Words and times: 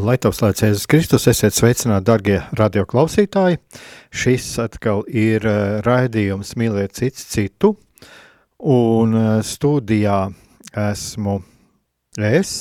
Lai 0.00 0.14
tev 0.16 0.32
slēdz 0.32 0.62
Jēzus 0.62 0.86
Kristus, 0.88 1.26
esiet 1.28 1.52
sveicināti, 1.52 2.06
darbie 2.08 2.38
radioklausītāji. 2.56 3.58
Šis 4.08 4.46
atkal 4.62 5.02
ir 5.12 5.44
uh, 5.44 5.80
raidījums 5.84 6.54
Mīliet 6.56 6.94
cits 6.96 7.26
citu, 7.28 7.74
un 8.64 9.12
uh, 9.18 9.28
studijā 9.44 10.30
esmu 10.86 11.36
es, 12.16 12.54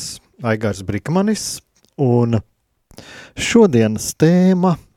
Aigars 0.43 0.83
Brikmanis, 0.83 1.47
un 1.95 2.41
šodienas 3.39 4.11
tēma– 4.19 4.75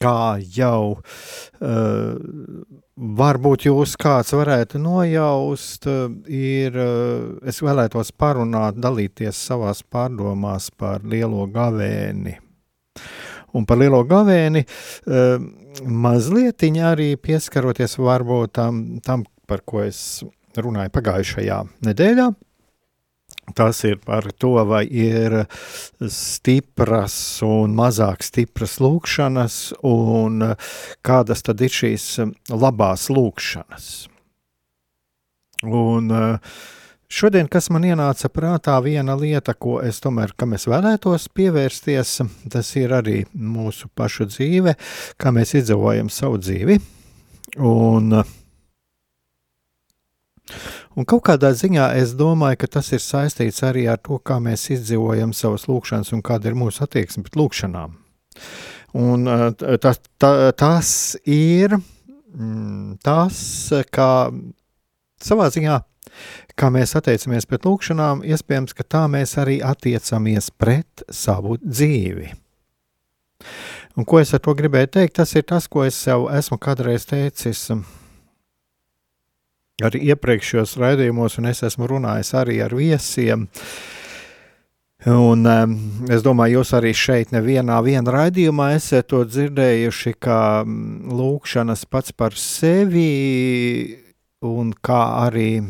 kā 0.00 0.38
jau 0.56 0.96
uh, 0.96 2.16
varbūt 2.96 3.66
jūs 3.68 3.94
kāds 4.00 4.32
varētu 4.36 4.80
nojaust, 4.80 5.86
ir, 6.32 6.78
es 7.46 7.60
vēlētos 7.62 8.12
parunāt, 8.16 8.78
dalīties 8.80 9.36
savās 9.50 9.82
pārdomās 9.84 10.70
par 10.72 11.04
lielo 11.04 11.44
gavēni. 11.52 12.36
Un 13.56 13.64
par 13.68 13.80
lielo 13.80 14.02
gavēni 14.08 14.64
uh, 14.64 15.36
mazliet 15.84 16.64
arī 16.64 17.14
pieskaroties 17.20 17.98
varbūt 18.00 18.56
tam, 18.56 18.82
tam, 19.04 19.24
par 19.46 19.62
ko 19.64 19.84
es 19.84 20.24
runāju 20.56 20.92
pagājušajā 20.92 21.60
nedēļā, 21.84 22.30
Tas 23.54 23.84
ir 23.86 24.00
par 24.02 24.26
to, 24.34 24.56
vai 24.66 24.82
ir 24.90 25.44
stipras 26.10 27.14
un 27.46 27.76
mazāk 27.78 28.24
stipras 28.26 28.80
lūkšanas, 28.82 29.58
un 29.86 30.42
kādas 31.06 31.46
tad 31.46 31.62
ir 31.62 31.70
šīs 31.70 32.08
labās 32.50 33.06
lūkšanas. 33.12 33.86
Un 35.66 36.10
šodien, 37.08 37.46
kas 37.48 37.70
man 37.70 37.86
ienāca 37.86 38.28
prātā, 38.34 38.74
viena 38.82 39.14
lieta, 39.16 39.54
ko 39.54 39.78
es 39.84 40.02
tomēr, 40.02 40.34
kam 40.36 40.56
es 40.58 40.66
vēlētos 40.68 41.28
pievērsties, 41.30 42.16
tas 42.52 42.72
ir 42.76 42.96
arī 42.98 43.22
mūsu 43.32 43.88
pašu 43.94 44.26
dzīve, 44.32 44.74
kā 45.16 45.32
mēs 45.32 45.54
izdzīvojam 45.62 46.10
savu 46.12 46.42
dzīvi. 46.42 46.80
Un 47.62 48.18
Un 50.96 51.04
kaut 51.04 51.26
kādā 51.28 51.50
ziņā 51.52 51.90
es 52.00 52.14
domāju, 52.16 52.62
ka 52.62 52.70
tas 52.78 52.88
ir 52.96 53.02
saistīts 53.04 53.60
arī 53.68 53.84
ar 53.92 54.00
to, 54.00 54.16
kā 54.16 54.38
mēs 54.40 54.70
izdzīvojam 54.72 55.34
savas 55.36 55.66
lūkšanas 55.68 56.14
un 56.16 56.22
kāda 56.24 56.48
ir 56.48 56.56
mūsu 56.56 56.86
attieksme 56.86 57.26
pret 57.26 57.36
lūkšanām. 57.36 57.98
Un 58.96 59.28
tas, 59.82 60.00
tas 60.56 60.90
ir 61.28 61.76
mm, 61.76 62.96
tas, 63.04 63.36
kā 63.92 64.08
savā 65.20 65.50
ziņā, 65.52 65.76
kā 66.56 66.72
mēs 66.72 66.96
attiecamies 66.96 67.48
pret 67.50 67.68
lūkšanām, 67.68 68.24
iespējams, 68.24 68.72
ka 68.72 68.88
tā 68.96 69.04
mēs 69.12 69.36
arī 69.42 69.58
attiecamies 69.60 70.48
pret 70.56 71.04
savu 71.12 71.58
dzīvi. 71.60 72.32
Un 73.96 74.08
ko 74.08 74.20
es 74.20 74.32
ar 74.36 74.40
to 74.44 74.56
gribēju 74.56 74.94
teikt, 74.96 75.18
tas 75.20 75.36
ir 75.36 75.44
tas, 75.48 75.68
ko 75.68 75.84
es 75.84 75.96
sev 76.08 76.30
esmu 76.32 76.56
kādreiz 76.60 77.04
teicis 77.08 77.68
arī 79.84 80.06
iepriekšējos 80.12 80.76
raidījumos, 80.80 81.36
un 81.40 81.50
es 81.50 81.60
esmu 81.66 81.88
runājis 81.90 82.32
arī 82.38 82.60
ar 82.64 82.72
viesiem. 82.76 83.46
Un, 85.06 85.44
um, 85.46 85.74
es 86.10 86.24
domāju, 86.24 86.58
jūs 86.58 86.72
arī 86.78 86.94
šeit, 86.96 87.34
nevienā 87.34 87.76
raidījumā, 87.84 88.72
esat 88.74 89.10
to 89.12 89.20
dzirdējuši, 89.28 90.14
ka 90.18 90.64
lūkšanas 90.64 91.84
pats 91.92 92.16
par 92.16 92.34
sevi, 92.40 94.00
un 94.40 94.72
kā 94.72 95.02
arī 95.26 95.60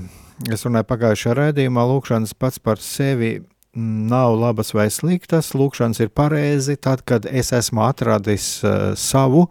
es 0.52 0.62
runāju 0.64 0.86
pagājušajā 0.92 1.34
raidījumā, 1.40 1.84
lūkšanas 1.90 2.36
pats 2.38 2.62
par 2.62 2.78
sevi 2.78 3.40
nav 3.74 4.38
labas 4.38 4.72
vai 4.72 4.86
sliktas. 4.88 5.50
Lūkšanas 5.52 6.00
ir 6.00 6.14
pareizi 6.14 6.78
tad, 6.80 7.02
kad 7.04 7.26
es 7.26 7.52
esmu 7.52 7.82
atradis 7.84 8.62
uh, 8.64 8.94
savu 8.96 9.48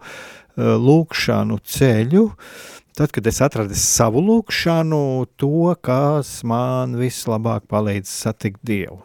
lūkšanu 0.56 1.60
ceļu. 1.62 2.24
Uh, 2.32 2.75
Tad, 2.96 3.10
kad 3.12 3.26
es 3.28 3.42
atradu 3.44 3.76
savu 3.76 4.22
lūkšanu, 4.24 5.26
to, 5.36 5.74
kas 5.84 6.38
man 6.48 6.94
vislabāk 6.96 7.66
palīdz 7.68 8.08
satikt 8.08 8.62
Dievu. 8.64 9.02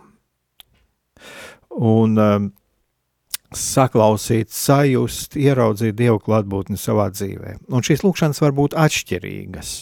Un 1.76 2.16
um, 2.16 2.46
saklausīt, 3.52 4.48
sajust, 4.56 5.36
ieraudzīt 5.36 5.98
Dievu 6.00 6.22
klātbūtni 6.24 6.80
savā 6.80 7.10
dzīvē. 7.12 7.58
Un 7.68 7.84
šīs 7.84 8.06
lūkšanas 8.06 8.40
var 8.46 8.56
būt 8.56 8.78
atšķirīgas. 8.80 9.74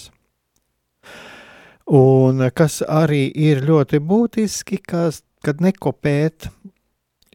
Un 1.99 2.41
kas 2.57 2.81
arī 2.85 3.27
ir 3.29 3.61
ļoti 3.69 4.01
būtiski, 4.01 4.81
kas, 4.89 5.21
kad 5.45 5.61
nekopēt 5.61 6.49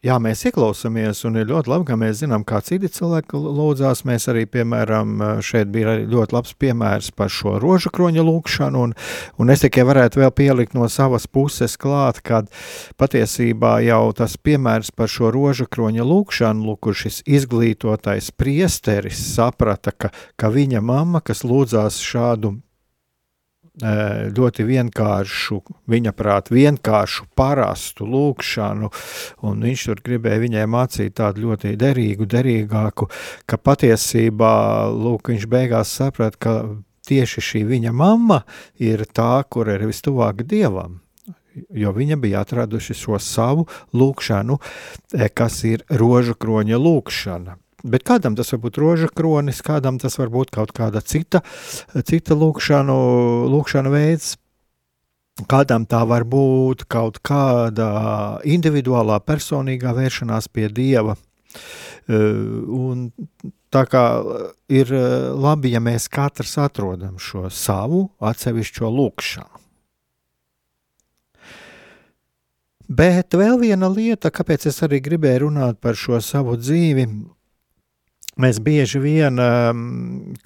jā, 0.04 0.16
mēs 0.22 0.44
ieklausāmies, 0.48 1.22
un 1.28 1.38
ir 1.40 1.48
ļoti 1.48 1.70
labi, 1.72 1.86
ka 1.88 1.96
mēs 1.98 2.20
zinām, 2.20 2.44
kā 2.46 2.60
citi 2.64 2.90
cilvēki 2.92 3.40
lūdzās. 3.40 4.04
Mēs 4.08 4.28
arī, 4.32 4.44
piemēram, 4.50 5.16
šeit 5.44 5.70
bija 5.74 5.96
ļoti 6.02 6.36
labs 6.36 6.54
piemērs 6.60 7.10
par 7.16 7.32
šo 7.32 7.56
rožu 7.62 7.92
kroņa 7.94 8.24
lūkšanu, 8.26 8.84
un, 8.88 8.94
un 9.40 9.54
es 9.54 9.64
tikai 9.64 9.86
varētu 9.88 10.22
vēl 10.22 10.34
pielikt 10.36 10.76
no 10.76 10.88
savas 10.92 11.26
puses 11.30 11.78
klāt, 11.80 12.20
kad 12.24 12.50
patiesībā 13.00 13.78
jau 13.86 14.02
tas 14.16 14.36
piemērs 14.36 14.92
par 14.96 15.10
šo 15.10 15.32
rožu 15.34 15.68
kroņa 15.70 16.06
lūkšanu, 16.06 16.68
lūk, 16.68 16.92
šis 16.94 17.22
izglītotais 17.24 18.30
priesteris 18.36 19.22
saprata, 19.34 19.94
ka, 19.96 20.12
ka 20.36 20.52
viņa 20.52 20.84
mamma, 20.84 21.24
kas 21.24 21.46
lūdzās 21.48 22.02
šādu 22.04 22.58
ļoti 23.82 24.64
vienkāršu, 24.68 25.58
viņa 25.90 26.12
prāt, 26.14 26.50
vienkāršu, 26.54 27.26
parastu 27.34 28.06
lūkšanu, 28.06 28.90
un 29.42 29.64
viņš 29.66 29.86
tur 29.88 30.02
gribēja 30.04 30.42
viņai 30.44 30.66
mācīt 30.70 31.16
tādu 31.18 31.48
ļoti 31.48 31.74
derīgu, 31.76 32.26
derīgāku, 32.26 33.08
ka 33.46 33.58
patiesībā, 33.58 34.86
lūk, 34.94 35.32
viņš 35.32 35.46
beigās 35.50 35.90
saprat, 35.90 36.36
ka 36.38 36.76
tieši 37.08 37.40
šī 37.42 37.64
viņa 37.66 37.92
mamma 37.92 38.44
ir 38.78 39.04
tā, 39.10 39.42
kur 39.50 39.68
ir 39.68 39.82
vistuvāk 39.88 40.44
Dievam, 40.46 41.00
jo 41.74 41.90
viņa 41.92 42.16
bija 42.16 42.46
atraduši 42.46 42.94
šo 42.94 43.18
savu 43.18 43.66
lūkšanu, 43.92 44.60
kas 45.34 45.64
ir 45.66 45.84
rožu 45.90 46.38
kroņa 46.38 46.78
lūkšana. 46.78 47.58
Bet 47.84 48.06
kādam 48.08 48.32
tas 48.36 48.48
var 48.54 48.62
būt 48.62 48.78
roža 48.80 49.10
kronis, 49.12 49.60
kādam 49.64 49.98
tas 50.00 50.16
var 50.16 50.30
būt 50.32 50.54
kaut 50.54 50.72
kāda 50.72 51.02
cita, 51.04 51.42
cita 51.92 52.36
lūkšanu, 52.38 52.96
lūkšana 53.52 53.92
veids. 53.92 54.38
Kādam 55.50 55.84
tā 55.90 56.04
var 56.06 56.24
būt 56.24 56.86
kaut 56.88 57.18
kāda 57.26 57.88
individuālā, 58.46 59.18
personīgā 59.20 59.92
vēršanās 59.96 60.48
pie 60.48 60.68
dieva. 60.70 61.16
Un 62.08 63.08
tā 63.74 63.82
kā 63.90 64.04
ir 64.70 64.94
labi, 65.34 65.74
ja 65.74 65.82
mēs 65.82 66.06
katrs 66.08 66.54
atrodam 66.62 67.18
šo 67.18 67.50
savu 67.50 68.06
atsevišķo 68.22 68.94
lūkšanu. 68.94 69.60
Bet 72.94 73.34
vēl 73.34 73.56
viena 73.58 73.88
lieta, 73.88 74.30
kāpēc 74.30 74.68
es 74.68 74.82
arī 74.84 75.00
gribēju 75.02 75.48
runāt 75.48 75.80
par 75.80 75.96
šo 75.96 76.20
savu 76.22 76.58
dzīvi, 76.60 77.08
mēs 78.40 78.58
bieži 78.64 79.00
vien 79.02 79.38
um, 79.40 79.82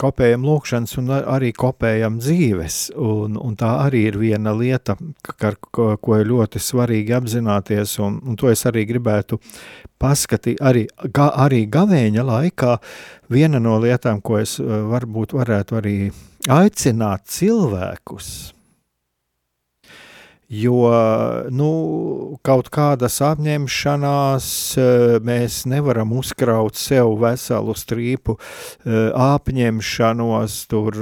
kopējam 0.00 0.44
lūkšanas 0.46 0.96
un 1.00 1.12
arī 1.18 1.52
kopējam 1.56 2.18
dzīves, 2.20 2.78
un, 2.96 3.38
un 3.40 3.56
tā 3.58 3.70
arī 3.86 4.04
ir 4.10 4.18
viena 4.20 4.52
lieta, 4.56 4.98
ka, 5.24 5.54
ko, 5.72 5.90
ko 6.00 6.18
ir 6.20 6.28
ļoti 6.32 6.62
svarīgi 6.62 7.16
apzināties, 7.16 7.98
un, 8.04 8.20
un 8.24 8.38
to 8.38 8.50
es 8.52 8.66
arī 8.68 8.84
gribētu 8.88 9.40
paskatīt, 9.98 10.60
arī, 10.62 10.86
ga, 11.14 11.30
arī 11.46 11.64
gavēņa 11.70 12.26
laikā, 12.28 12.76
viena 13.32 13.62
no 13.62 13.78
lietām, 13.82 14.22
ko 14.22 14.38
es 14.42 14.58
uh, 14.62 14.84
varbūt 14.92 15.34
varētu 15.38 15.80
arī 15.80 15.96
aicināt 16.48 17.26
cilvēkus, 17.32 18.32
Jo 20.48 20.88
nu, 21.52 21.70
kaut 22.40 22.70
kādas 22.72 23.18
apņemšanās 23.20 24.46
eh, 24.80 25.16
mēs 25.20 25.58
nevaram 25.68 26.14
uzkraut 26.16 26.78
sev 26.80 27.10
veselu 27.20 27.74
strīpu 27.76 28.38
eh, 28.38 29.10
apņemšanos, 29.12 30.54
tur, 30.70 30.96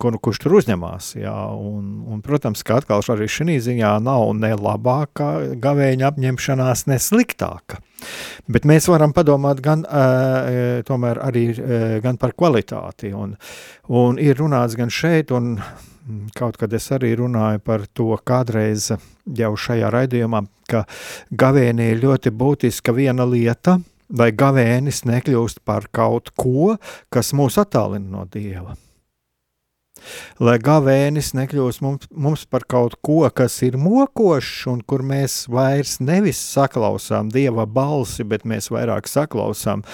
ko, 0.00 0.12
nu, 0.14 0.20
kurš 0.24 0.40
tur 0.40 0.54
uzņemās. 0.56 1.10
Jā, 1.20 1.34
un, 1.52 1.90
un, 2.08 2.22
protams, 2.24 2.64
ka 2.64 2.78
atkal 2.80 3.04
arī 3.12 3.28
šī 3.28 3.58
ziņā 3.66 3.90
nav 4.06 4.32
ne 4.40 4.54
labākā 4.56 5.28
gavēņa 5.60 6.08
apņemšanās, 6.08 6.86
ne 6.88 6.96
sliktāka. 6.96 7.82
Bet 8.48 8.64
mēs 8.68 8.88
varam 8.88 9.12
padomāt 9.16 9.60
gan, 9.64 9.82
uh, 9.84 11.20
arī, 11.26 11.44
gan 12.04 12.16
par 12.20 12.32
kvalitāti. 12.36 13.12
Un, 13.16 13.36
un 13.88 14.20
ir 14.22 14.40
runāts 14.40 14.76
gan 14.78 14.92
šeit, 14.92 15.32
un 15.34 15.58
kaut 16.36 16.58
kad 16.60 16.72
es 16.76 16.88
arī 16.94 17.14
runāju 17.18 17.62
par 17.64 17.86
to 17.92 18.14
kādreiz 18.26 18.92
jau 19.26 19.52
šajā 19.58 19.90
raidījumā, 19.94 20.44
ka 20.70 20.84
gavēnī 21.30 21.90
ir 21.92 22.02
ļoti 22.04 22.32
būtiska 22.32 22.94
viena 22.96 23.26
lieta, 23.28 23.78
lai 24.16 24.30
gavēnis 24.32 25.04
nekļūst 25.08 25.64
par 25.66 25.90
kaut 25.90 26.32
ko, 26.38 26.76
kas 27.10 27.34
mūs 27.34 27.58
attālina 27.62 28.06
no 28.10 28.26
Dieva 28.30 28.76
lai 30.42 30.56
gavēnis 30.62 31.32
nekļūst 31.36 31.82
mums, 31.84 32.08
mums 32.12 32.44
par 32.50 32.66
kaut 32.68 32.96
ko, 33.04 33.22
kas 33.34 33.58
ir 33.66 33.78
mokošs, 33.80 34.66
un 34.72 34.82
kur 34.86 35.04
mēs 35.06 35.46
vairs 35.52 35.96
nevis 36.00 36.40
saklausām 36.54 37.30
dieva 37.32 37.66
balsi, 37.66 38.26
bet 38.28 38.46
mēs 38.48 38.70
vairāk 38.74 39.08
saklausām 39.10 39.84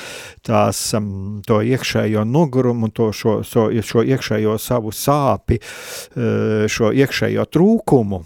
tās, 0.46 0.80
um, 0.98 1.40
to 1.46 1.62
iekšējo 1.62 2.24
nogurumu, 2.28 2.92
to 2.94 3.10
šo, 3.16 3.40
šo, 3.46 3.68
šo 3.82 4.04
iekšējo 4.14 4.58
savu 4.62 4.92
sāpi, 4.94 5.60
uh, 5.62 6.66
šo 6.70 6.92
iekšējo 6.92 7.48
trūkumu. 7.52 8.24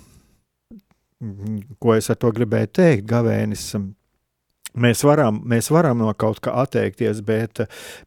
Ko 1.80 1.94
es 1.96 2.10
ar 2.12 2.18
to 2.20 2.30
gribēju 2.36 2.72
teikt? 2.76 3.06
Gavēnis 3.08 3.70
um, 3.78 3.94
Mēs 4.76 5.00
varam, 5.06 5.38
mēs 5.48 5.70
varam 5.72 6.02
no 6.04 6.10
kaut 6.18 6.42
kā 6.44 6.52
atteikties, 6.60 7.22
bet, 7.24 7.62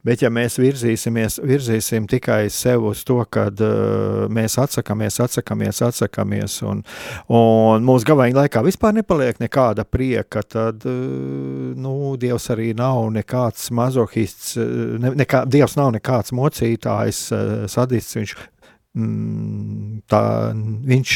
bet 0.06 0.22
ja 0.22 0.30
mēs 0.30 0.60
virzīsimies, 0.62 1.40
virzīsim 1.42 2.06
tikai 2.10 2.44
sev 2.54 2.86
uz 2.92 3.02
to, 3.08 3.18
ka 3.26 3.48
uh, 3.50 4.28
mēs 4.30 4.60
atsakāmies, 4.62 5.18
atsakāmies, 5.24 5.82
atsakāmies, 5.88 6.60
un, 6.70 6.84
un 7.34 7.88
mūsu 7.88 8.06
gabaļa 8.12 8.44
laikā 8.44 8.62
vispār 8.68 8.94
nepaliek 9.00 9.42
nekāda 9.42 9.86
prieka, 9.90 10.44
tad 10.46 10.86
uh, 10.86 11.74
nu, 11.74 11.96
Dievs 12.22 12.50
arī 12.54 12.70
nav 12.78 13.08
nekāds 13.18 13.72
mazohists, 13.74 14.54
ne, 14.60 15.16
nekā, 15.24 15.48
Dievs 15.50 15.74
nav 15.80 15.96
nekāds 15.98 16.36
mocītājs, 16.38 17.24
uh, 17.34 17.56
sadists, 17.72 18.18
viņš 18.20 18.36
mm, 18.94 20.04
tā, 20.12 20.22
viņš 20.94 21.16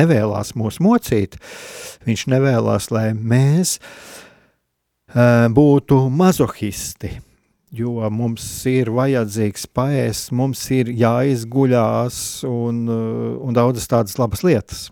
nevēlas 0.00 0.54
mūs 0.56 0.80
mocīt, 0.84 1.36
viņš 2.08 2.24
nevēlas, 2.32 2.88
lai 2.94 3.10
mēs 3.12 3.76
būtu 5.14 6.08
mazohisti. 6.10 7.18
Jo 7.70 8.08
mums 8.08 8.44
ir 8.64 8.88
vajadzīgs 8.96 9.66
paēst, 9.76 10.32
mums 10.32 10.62
ir 10.72 10.88
jāizguļās 10.88 12.44
un, 12.48 12.86
un 12.88 13.56
daudzas 13.56 13.88
tādas 13.88 14.16
labas 14.16 14.40
lietas. 14.42 14.86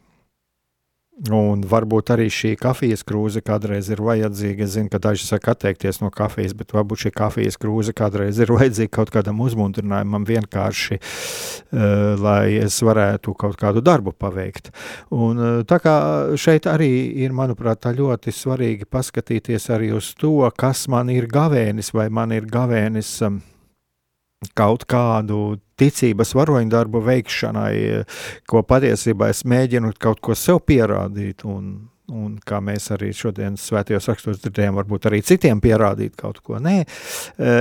Un 1.16 1.62
varbūt 1.64 2.10
arī 2.12 2.26
šī 2.28 2.50
kafijas 2.60 3.00
krūze 3.08 3.40
kādreiz 3.40 3.86
ir 3.88 4.02
vajadzīga. 4.04 4.66
Es 4.66 4.74
zinu, 4.74 4.90
ka 4.92 5.00
daži 5.00 5.24
saka 5.24 5.54
atteikties 5.54 6.02
no 6.02 6.10
kafijas, 6.12 6.52
bet 6.52 6.74
varbūt 6.76 7.06
šī 7.06 7.12
kafijas 7.16 7.56
krūze 7.56 7.94
kādreiz 7.96 8.36
ir 8.36 8.52
vajadzīga 8.58 8.92
kaut 8.98 9.14
kādam 9.14 9.40
uzmundrinājumam 9.40 10.26
vienkārši, 10.28 11.00
uh, 11.00 12.20
lai 12.20 12.58
es 12.60 12.76
varētu 12.84 13.32
kaut 13.40 13.56
kādu 13.56 13.80
darbu 13.80 14.12
paveikt. 14.12 14.68
Un, 15.16 15.40
uh, 15.40 15.64
tā 15.64 15.80
kā 15.80 15.96
šeit 16.36 16.68
arī 16.68 16.92
ir, 17.24 17.32
manuprāt, 17.32 17.88
ļoti 17.96 18.36
svarīgi 18.36 18.84
paskatīties 18.84 19.70
arī 19.72 19.94
uz 19.96 20.12
to, 20.20 20.36
kas 20.52 20.84
man 20.92 21.08
ir 21.08 21.30
gavēnis 21.32 21.94
vai 21.96 22.10
man 22.12 22.36
ir 22.36 22.44
gavēnis. 22.44 23.16
Um, 23.24 23.40
kaut 24.56 24.84
kādu 24.84 25.56
ticības 25.80 26.34
varoņdarbu 26.36 27.02
veikšanai, 27.10 27.74
ko 28.48 28.62
patiesībā 28.66 29.30
es 29.32 29.44
mēģinu 29.48 29.92
kaut 30.00 30.22
ko 30.24 30.36
sev 30.38 30.62
pierādīt. 30.66 31.44
Un, 31.48 31.88
un 32.12 32.36
kā 32.46 32.60
mēs 32.62 32.88
arī 32.94 33.10
šodien 33.16 33.56
svētajos 33.58 34.06
rakstos 34.10 34.40
dzirdējām, 34.42 34.76
varbūt 34.78 35.08
arī 35.10 35.20
citiem 35.26 35.60
pierādīt 35.62 36.14
kaut 36.18 36.38
ko. 36.44 36.60
Nē, 36.62 36.76
e, 36.84 37.54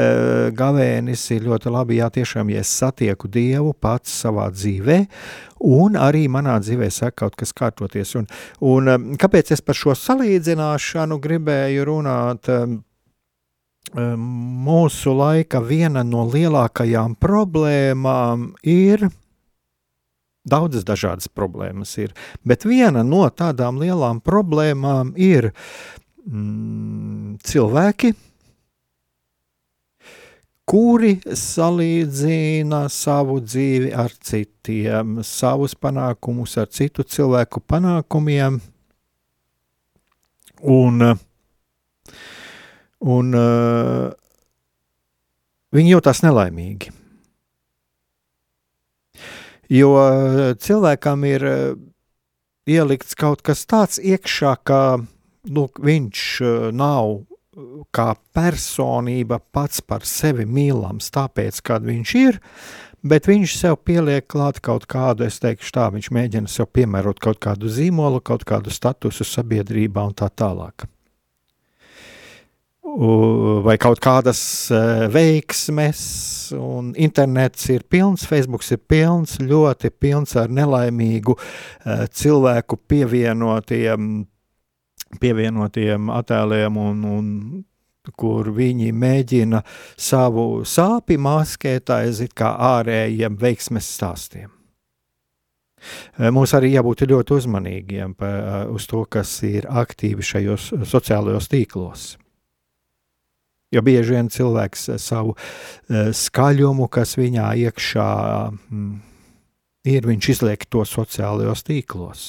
gavēnis 0.56 1.26
ir 1.36 1.48
ļoti 1.50 1.74
labi, 1.74 2.00
jā, 2.00 2.12
tiešām, 2.20 2.52
ja 2.54 2.62
es 2.62 2.74
satieku 2.82 3.30
Dievu 3.32 3.74
pats 3.74 4.14
savā 4.24 4.48
dzīvē, 4.54 5.00
un 5.66 5.98
arī 5.98 6.28
manā 6.32 6.60
dzīvē 6.62 6.92
saka 6.94 7.26
kaut 7.26 7.40
kas 7.40 7.56
kārtoties. 7.58 8.16
Un, 8.22 8.30
un 8.62 8.92
e, 8.92 9.00
kāpēc 9.22 9.56
es 9.56 9.66
par 9.66 9.80
šo 9.80 9.98
salīdzināšanu 9.98 11.20
gribēju 11.24 11.90
runāt? 11.90 12.54
Mūsu 13.94 15.14
laika 15.14 15.62
viena 15.62 16.02
no 16.04 16.26
lielākajām 16.28 17.14
problēmām 17.22 18.50
ir 18.66 19.06
Daudzas 20.46 20.86
dažādas 20.86 21.26
problēmas 21.26 21.96
ir, 21.98 22.12
bet 22.46 22.68
viena 22.70 23.02
no 23.02 23.24
tādām 23.34 23.80
lielām 23.82 24.20
problēmām 24.22 25.16
ir 25.18 25.48
mm, 26.30 27.40
cilvēki, 27.42 28.12
kuri 30.70 31.16
salīdzina 31.26 32.84
savu 32.94 33.40
dzīvi 33.42 33.90
ar 33.98 34.14
citiem, 34.30 35.18
savus 35.26 35.74
panākumus 35.82 36.54
ar 36.62 36.70
citu 36.70 37.02
cilvēku 37.10 37.66
panākumiem. 37.66 38.62
Un 40.76 41.10
uh, 41.10 41.18
un 43.06 43.36
uh, 43.38 44.10
viņi 45.76 45.94
jūtas 45.96 46.24
nelaimīgi. 46.26 46.94
Jo 49.74 49.92
uh, 49.98 50.42
cilvēkam 50.62 51.26
ir 51.30 51.46
uh, 51.50 51.60
ielikts 52.70 53.18
kaut 53.18 53.44
kas 53.46 53.66
tāds 53.70 54.02
iekšā, 54.02 54.56
ka 54.66 54.82
lūk, 55.50 55.82
viņš 55.86 56.26
uh, 56.42 56.58
nav 56.74 57.22
kā 57.96 58.10
personība 58.36 59.40
pats 59.40 59.80
par 59.80 60.04
sevi 60.04 60.44
mīlams, 60.44 61.08
tāpēc, 61.16 61.62
kad 61.64 61.86
viņš 61.88 62.16
ir, 62.20 62.42
bet 63.00 63.30
viņš 63.30 63.54
sev 63.62 63.78
pieliek 63.88 64.28
klāt 64.28 64.60
kaut 64.66 64.90
kādu, 64.92 65.24
es 65.30 65.40
teikšu 65.40 65.72
tā, 65.78 65.86
viņš 65.94 66.12
mēģina 66.12 66.52
sev 66.52 66.68
piemērot 66.76 67.22
kaut 67.24 67.40
kādu 67.40 67.72
zīmolu, 67.72 68.20
kaut 68.20 68.44
kādu 68.50 68.74
statusu 68.76 69.24
sabiedrībā 69.30 70.04
un 70.10 70.18
tā 70.20 70.28
tālāk 70.28 70.90
vai 72.96 73.76
kaut 73.82 74.00
kādas 74.04 74.40
e, 74.72 74.80
veiksmes, 75.12 76.02
un 76.56 76.94
internets 76.96 77.68
ir 77.74 77.84
pilns, 77.90 78.26
Facebook 78.28 78.64
ir 78.72 78.80
pilns, 78.88 79.38
ļoti 79.42 79.92
pilns 79.92 80.36
ar 80.40 80.52
nelaimīgu 80.54 81.36
e, 81.36 82.08
cilvēku 82.08 82.80
pievienotiem, 82.88 84.26
pievienotiem 85.20 86.10
attēliem 86.16 86.78
un, 86.80 87.06
un 87.18 87.30
kur 88.16 88.52
viņi 88.56 88.92
mēģina 88.94 89.64
savu 89.98 90.64
sāpi 90.64 91.18
maskēt 91.18 91.90
aiz 91.90 92.22
kā 92.34 92.56
ārējiem 92.78 93.40
veiksmes 93.42 93.90
stāstiem. 93.98 94.52
E, 96.16 96.30
mums 96.32 96.54
arī 96.56 96.78
jābūt 96.78 97.10
ļoti 97.10 97.42
uzmanīgiem 97.42 98.16
uz 98.72 98.88
to, 98.88 99.04
kas 99.10 99.42
ir 99.44 99.68
aktīvi 99.68 100.24
šajos 100.24 100.72
sociālajos 100.88 101.52
tīklos. 101.52 102.14
Jo 103.74 103.82
bieži 103.86 104.16
vien 104.16 104.30
cilvēks 104.32 104.90
eh, 104.94 105.00
savu 105.02 105.36
uh, 105.36 106.10
skaļumu, 106.14 106.88
kas 106.92 107.16
viņā 107.18 107.52
iekšā 107.66 108.10
mm, 108.54 108.92
ir, 109.92 110.10
viņš 110.10 110.30
izliek 110.36 110.66
to 110.70 110.86
sociālajos 110.88 111.66
tīklos. 111.66 112.26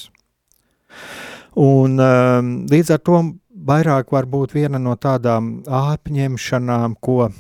Un, 1.57 1.97
um, 2.01 2.49
līdz 2.69 2.93
ar 2.97 3.03
to 3.05 3.21
vairāk 3.67 4.13
var 4.13 4.29
būt 4.29 4.53
viena 4.57 4.81
no 4.81 4.97
tādām 5.01 5.63
apņemšanām, 5.65 6.99
ko, 7.01 7.31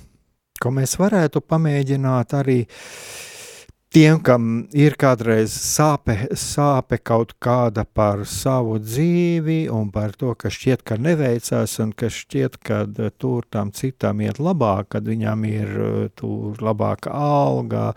ko 0.61 0.73
mēs 0.73 0.97
varētu 1.01 1.43
pamēģināt 1.45 2.33
arī 2.39 2.63
tiem, 3.95 4.19
kam 4.25 4.67
ir 4.77 4.97
kādreiz 4.99 5.55
sāpe, 5.55 6.15
sāpe 6.37 6.99
kaut 6.99 7.35
kāda 7.43 7.85
par 7.87 8.25
savu 8.29 8.77
dzīvi 8.83 9.67
un 9.73 9.91
par 9.95 10.15
to, 10.19 10.35
ka 10.39 10.51
šķiet, 10.53 10.83
ka 10.87 10.99
neveicās 11.01 11.77
un 11.85 11.93
ka 11.97 12.11
šķiet, 12.13 12.59
ka 12.67 12.83
eh, 12.87 13.11
tur 13.19 13.47
tam 13.53 13.73
citam 13.77 14.21
iet 14.25 14.41
labāk, 14.43 14.91
kad 14.97 15.09
viņam 15.09 15.47
ir 15.49 15.73
eh, 15.87 15.97
tur 16.19 16.61
labāka 16.65 17.15
alga, 17.15 17.89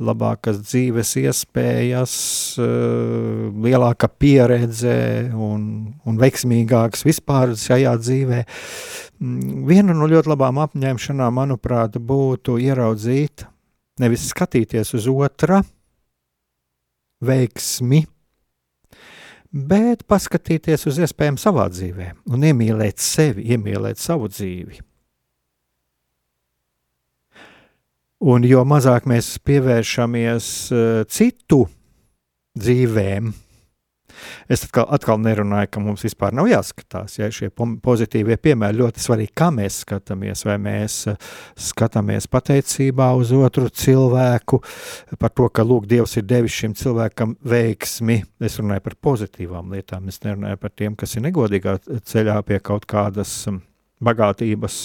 labākas 0.00 0.62
dzīves 0.64 1.14
iespējas, 1.22 2.16
eh, 2.58 3.46
lielāka 3.68 4.10
pieredze 4.10 4.98
un, 5.32 5.64
un 6.04 6.20
veiksmīgāks 6.20 7.06
vispār 7.06 7.54
šajā 7.60 7.96
dzīvē. 8.02 8.44
Mm, 9.22 9.64
viena 9.68 9.94
no 9.96 10.08
ļoti 10.10 10.34
labām 10.34 10.62
apņemšanām, 10.66 11.42
manuprāt, 11.42 12.00
būtu 12.00 12.58
ieraudzīt 12.64 13.48
Nevis 14.02 14.26
skatīties 14.32 14.90
uz 14.96 15.06
otra 15.10 15.60
veiksmi, 17.24 18.00
bet 19.54 20.02
paskatīties 20.10 20.88
uz 20.90 20.98
iespējām 21.04 21.38
savā 21.38 21.68
dzīvē 21.70 22.08
un 22.34 22.48
iemīlēt 22.50 22.98
sevi, 23.02 23.46
iemīlēt 23.54 24.02
savu 24.02 24.28
dzīvi. 24.32 24.80
Un 28.24 28.46
jo 28.48 28.62
mazāk 28.64 29.06
mēs 29.10 29.34
pievēršamies 29.44 30.50
uh, 30.72 31.00
citu 31.12 31.64
dzīvēm, 32.56 33.30
Es 34.50 34.64
atkal, 34.66 34.86
atkal 34.94 35.20
nerunāju, 35.22 35.70
ka 35.74 35.82
mums 35.82 36.04
vispār 36.06 36.34
nav 36.36 36.48
jāskatās. 36.50 37.18
Ja 37.18 37.30
šie 37.32 37.50
pozitīvie 37.54 38.36
piemēri 38.40 38.80
ļoti 38.80 39.04
svarīgi, 39.04 39.32
kā 39.36 39.50
mēs 39.54 39.82
skatāmies. 39.84 40.44
Vai 40.48 40.56
mēs 40.62 40.98
eh, 41.12 41.30
skatāmies 41.70 42.28
pateicībā 42.32 43.10
uz 43.18 43.32
otru 43.36 43.68
cilvēku, 43.68 44.60
par 45.20 45.34
to, 45.34 45.48
ka 45.48 45.66
lūk, 45.66 45.88
Dievs 45.90 46.16
ir 46.20 46.26
devis 46.28 46.56
šim 46.56 46.74
cilvēkam 46.78 47.36
veiksmi. 47.44 48.20
Es 48.44 48.58
runāju 48.60 48.86
par 48.88 48.98
pozitīvām 49.08 49.72
lietām, 49.74 50.10
es 50.12 50.20
nerunāju 50.24 50.60
par 50.60 50.74
tiem, 50.74 50.98
kas 50.98 51.16
ir 51.16 51.26
negodīgā 51.28 51.78
ceļā 52.10 52.40
pie 52.48 52.60
kaut 52.64 52.88
kādas 52.90 53.32
mm, 53.50 53.62
bagātības 54.04 54.84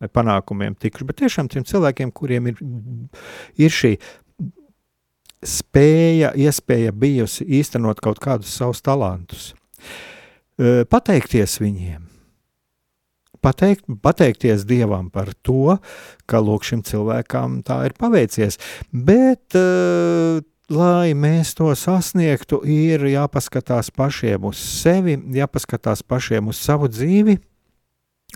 vai 0.00 0.08
panākumiem 0.08 0.74
tikuši, 0.80 1.06
bet 1.08 1.20
tiešām 1.20 1.50
tiem 1.52 1.66
cilvēkiem, 1.68 2.12
kuriem 2.16 2.48
ir, 2.50 2.60
ir 3.60 3.74
šī 3.74 3.94
spēja, 5.46 6.34
iespēja 6.36 6.92
bijusi 6.92 7.46
īstenot 7.60 8.00
kaut 8.04 8.20
kādus 8.22 8.52
savus 8.52 8.82
talantus. 8.84 9.50
Pateikties 10.60 11.56
viņiem, 11.62 12.02
pateikt, 13.40 13.86
pateikties 14.04 14.66
Dievam 14.68 15.08
par 15.12 15.32
to, 15.40 15.78
ka 16.28 16.42
lūk, 16.44 16.66
šim 16.68 16.82
cilvēkam 16.84 17.62
tā 17.64 17.78
ir 17.88 17.96
paveicies. 17.96 18.60
Bet, 18.92 19.56
lai 20.68 21.14
mēs 21.16 21.54
to 21.56 21.72
sasniegtu, 21.72 22.60
ir 22.68 23.06
jāpaskatās 23.08 23.88
pašiem 23.96 24.44
uz 24.50 24.60
sevi, 24.60 25.16
jāpaskatās 25.40 26.04
pašiem 26.04 26.52
uz 26.52 26.60
savu 26.60 26.90
dzīvi 26.92 27.38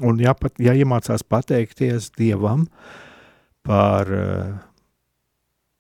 un 0.09 0.25
jāpat, 0.25 0.57
jāiemācās 0.65 1.23
pateikties 1.29 2.09
Dievam 2.17 2.65
par 3.65 4.09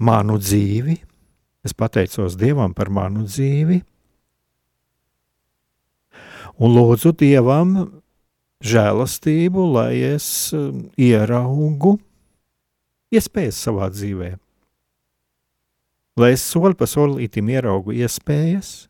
manu 0.05 0.37
dzīvi, 0.37 1.01
Es 1.65 1.73
pateicos 1.73 2.37
Dievam 2.37 2.75
par 2.77 2.91
manu 2.93 3.25
dzīvi 3.25 3.81
un 6.61 6.75
lūdzu 6.77 7.15
Dievam 7.19 7.75
žēlastību, 8.65 9.65
lai 9.75 9.93
es 10.15 10.27
um, 10.57 10.87
ieraugu 10.97 11.99
iespējas 13.15 13.61
savā 13.67 13.91
dzīvē. 13.93 14.35
Lai 16.21 16.31
es 16.37 16.45
soli 16.47 16.77
pa 16.79 16.87
solītim 16.87 17.51
ieraugu 17.51 17.95
iespējas 17.97 18.87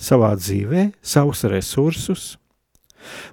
savā 0.00 0.34
dzīvē, 0.36 0.90
savus 1.00 1.42
resursus, 1.48 2.34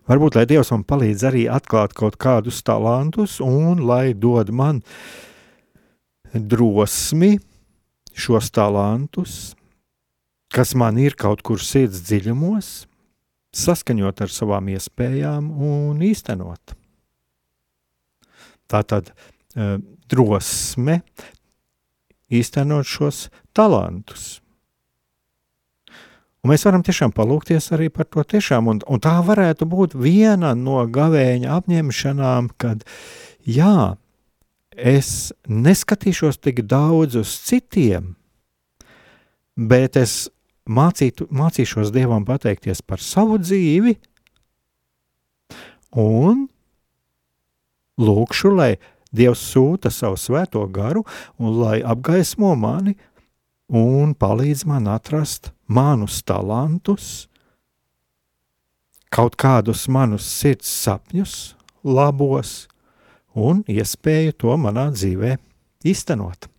varbūt 0.07 0.39
lai 0.39 0.45
Dievs 0.47 0.71
man 0.73 0.85
palīdz 0.87 1.27
arī 1.27 1.45
atklāt 1.51 1.95
kaut 1.95 2.15
kādus 2.19 2.61
talantus 2.63 3.37
un 3.43 3.83
lai 3.87 4.13
dod 4.15 4.51
man 4.55 4.81
drosmi 6.31 7.37
šos 8.17 8.49
talantus, 8.53 9.55
kas 10.53 10.73
man 10.75 10.97
ir 10.97 11.15
kaut 11.19 11.43
kur 11.45 11.61
sirds 11.61 12.01
dziļumos, 12.07 12.71
saskaņot 13.57 14.25
ar 14.25 14.33
savām 14.33 14.71
iespējām 14.73 15.51
un 15.51 16.01
īstenot. 16.03 16.75
Tā 18.67 18.81
tad 18.83 19.13
uh, 19.13 19.77
drosme 20.09 21.01
īstenot 22.27 22.87
šos 22.87 23.27
talantus. 23.55 24.37
Un 26.43 26.53
mēs 26.53 26.63
varam 26.67 26.83
tiešām 26.85 27.11
palūkties 27.15 27.71
arī 27.75 27.89
par 27.91 28.07
to 28.07 28.23
tiešām, 28.23 28.69
un, 28.71 28.81
un 28.87 29.01
tā 29.03 29.17
varētu 29.25 29.67
būt 29.67 29.95
viena 29.99 30.53
no 30.55 30.83
gavēņa 30.85 31.55
apņemšanām, 31.57 32.51
kad 32.61 32.85
jā, 33.43 33.97
es 34.77 35.33
neskatīšos 35.49 36.37
tik 36.39 36.63
daudz 36.69 37.17
uz 37.17 37.33
citiem, 37.43 38.13
bet 39.57 39.97
es 39.97 40.27
mācītu, 40.69 41.27
mācīšos 41.33 41.91
Dievam 41.95 42.25
pateikties 42.27 42.83
par 42.85 43.01
savu 43.01 43.39
dzīvi 43.41 43.95
un 45.97 46.45
lūkšu, 47.97 48.53
lai 48.53 48.75
Dievs 49.17 49.41
sūta 49.53 49.89
savu 49.89 50.17
svēto 50.19 50.61
garu 50.69 51.05
un 51.39 51.55
lai 51.57 51.79
apgaismo 51.81 52.53
mani 52.59 52.93
un 53.67 54.13
palīdz 54.13 54.65
man 54.67 54.87
atrast 54.91 55.51
manus 55.67 56.21
talantus, 56.23 57.27
kaut 59.09 59.35
kādus 59.39 59.87
manus 59.87 60.27
sirds 60.27 60.69
sapņus, 60.83 61.55
labos, 61.83 62.67
un 63.37 63.63
iespēju 63.69 64.35
to 64.41 64.57
manā 64.59 64.89
dzīvē 64.95 65.37
īstenot. 65.87 66.49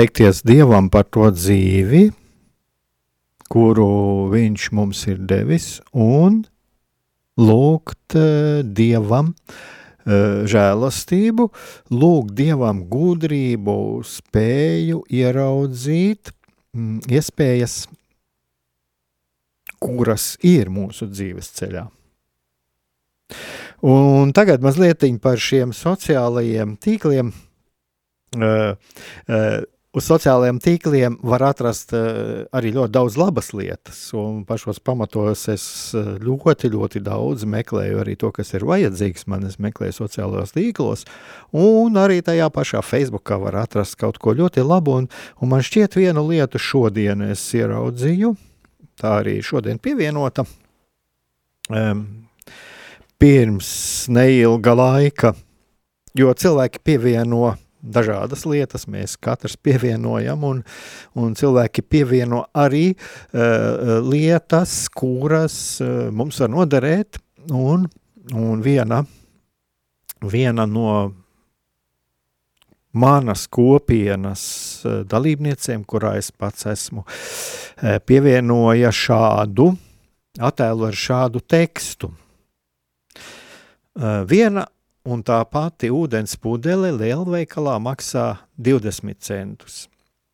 Pateikties 0.00 0.40
Dievam 0.48 0.86
par 0.88 1.04
to 1.12 1.26
dzīvi, 1.28 2.06
kuru 3.52 4.30
Viņš 4.32 4.68
mums 4.72 5.02
ir 5.12 5.18
devis, 5.28 5.82
un 5.92 6.38
lūgt 7.36 8.16
uh, 8.16 8.62
Dievam 8.64 9.34
uh, 9.34 10.46
žēlastību, 10.48 11.50
lūgt 11.92 12.32
Dievam 12.32 12.80
gudrību, 12.88 13.74
spēju 14.08 15.02
ieraudzīt 15.04 16.32
mm, 16.72 17.02
iespējas, 17.18 17.74
kuras 19.84 20.38
ir 20.40 20.70
mūsu 20.72 21.10
dzīves 21.10 21.52
ceļā. 21.58 21.82
Un 23.84 24.32
tagad 24.32 24.64
mazliet 24.64 25.04
par 25.20 25.36
šiem 25.36 25.76
sociālajiem 25.76 26.78
tīkliem. 26.80 27.34
Uh, 28.40 28.80
uh, 29.28 29.60
uz 29.96 30.06
sociālajiem 30.06 30.60
tīkliem 30.62 31.16
var 31.26 31.42
atrast 31.48 31.94
uh, 31.96 32.44
arī 32.54 32.70
ļoti 32.76 32.94
daudz 32.94 33.16
labas 33.18 33.50
lietas, 33.56 33.98
un 34.14 34.44
pašos 34.46 34.78
pamatos 34.86 35.46
es 35.50 35.64
ļoti, 35.94 36.70
ļoti 36.74 37.02
daudz 37.06 37.46
meklēju 37.50 37.98
arī 38.02 38.14
to, 38.20 38.30
kas 38.34 38.54
ir 38.54 38.66
vajadzīgs. 38.68 39.26
Man 39.30 39.48
es 39.48 39.58
meklēju 39.62 39.96
sociālajos 39.98 40.54
tīklos, 40.54 41.04
un 41.56 41.98
arī 42.00 42.20
tajā 42.26 42.46
pašā 42.54 42.84
Facebookā 42.86 43.40
var 43.42 43.58
atrast 43.64 43.98
kaut 44.00 44.20
ko 44.22 44.36
ļoti 44.38 44.64
labu, 44.66 45.00
un, 45.02 45.10
un 45.42 45.52
man 45.52 45.64
šķiet 45.66 45.98
vienu 45.98 46.26
lietu 46.28 46.62
šodien 46.62 47.26
es 47.30 47.42
ieraudzīju, 47.58 48.34
tā 49.00 49.18
arī 49.24 49.40
šodien 49.42 49.82
pievienota. 49.82 50.46
Um, 51.70 52.06
pirms 53.20 53.70
neilga 54.10 54.72
laika, 54.74 55.34
jo 56.16 56.32
cilvēki 56.34 56.80
pievieno 56.82 57.50
dažādas 57.80 58.44
lietas, 58.48 58.86
mēs 58.90 59.16
katrs 59.20 59.56
pievienojam, 59.60 60.44
un, 60.44 60.62
un 61.18 61.34
cilvēki 61.38 61.84
pievieno 61.86 62.44
arī 62.56 62.92
uh, 62.92 63.98
lietas, 64.04 64.88
kuras 64.94 65.56
uh, 65.84 66.08
mums 66.12 66.40
var 66.42 66.52
noderēt, 66.52 67.20
un, 67.56 67.88
un 68.36 68.62
viena, 68.64 69.02
viena 70.20 70.66
no 70.68 70.90
manas 72.92 73.46
kopienas 73.50 74.42
uh, 74.84 75.00
dalībniecēm, 75.08 75.84
kurā 75.88 76.16
es 76.20 76.30
pats 76.34 76.68
esmu, 76.70 77.06
uh, 77.06 77.96
pievienoja 78.04 78.92
šādu 78.94 79.70
attēlu 80.40 80.86
ar 80.88 80.96
šādu 80.96 81.42
tekstu. 81.48 82.12
Uh, 84.00 84.22
viena 84.28 84.66
un 85.04 85.22
tā 85.24 85.40
pati 85.48 85.90
ūdens 85.92 86.36
pudele 86.40 86.92
lielveikalā 86.92 87.78
maksā 87.82 88.26
20 88.58 89.20
centus. 89.24 89.86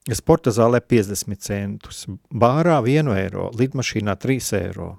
Sporta 0.06 0.52
zālē 0.54 0.78
50 0.80 1.42
centus, 1.42 2.04
bārā 2.30 2.78
1 2.78 3.10
eiro, 3.16 3.50
lidmašīnā 3.58 4.14
3 4.22 4.52
eiro. 4.60 4.90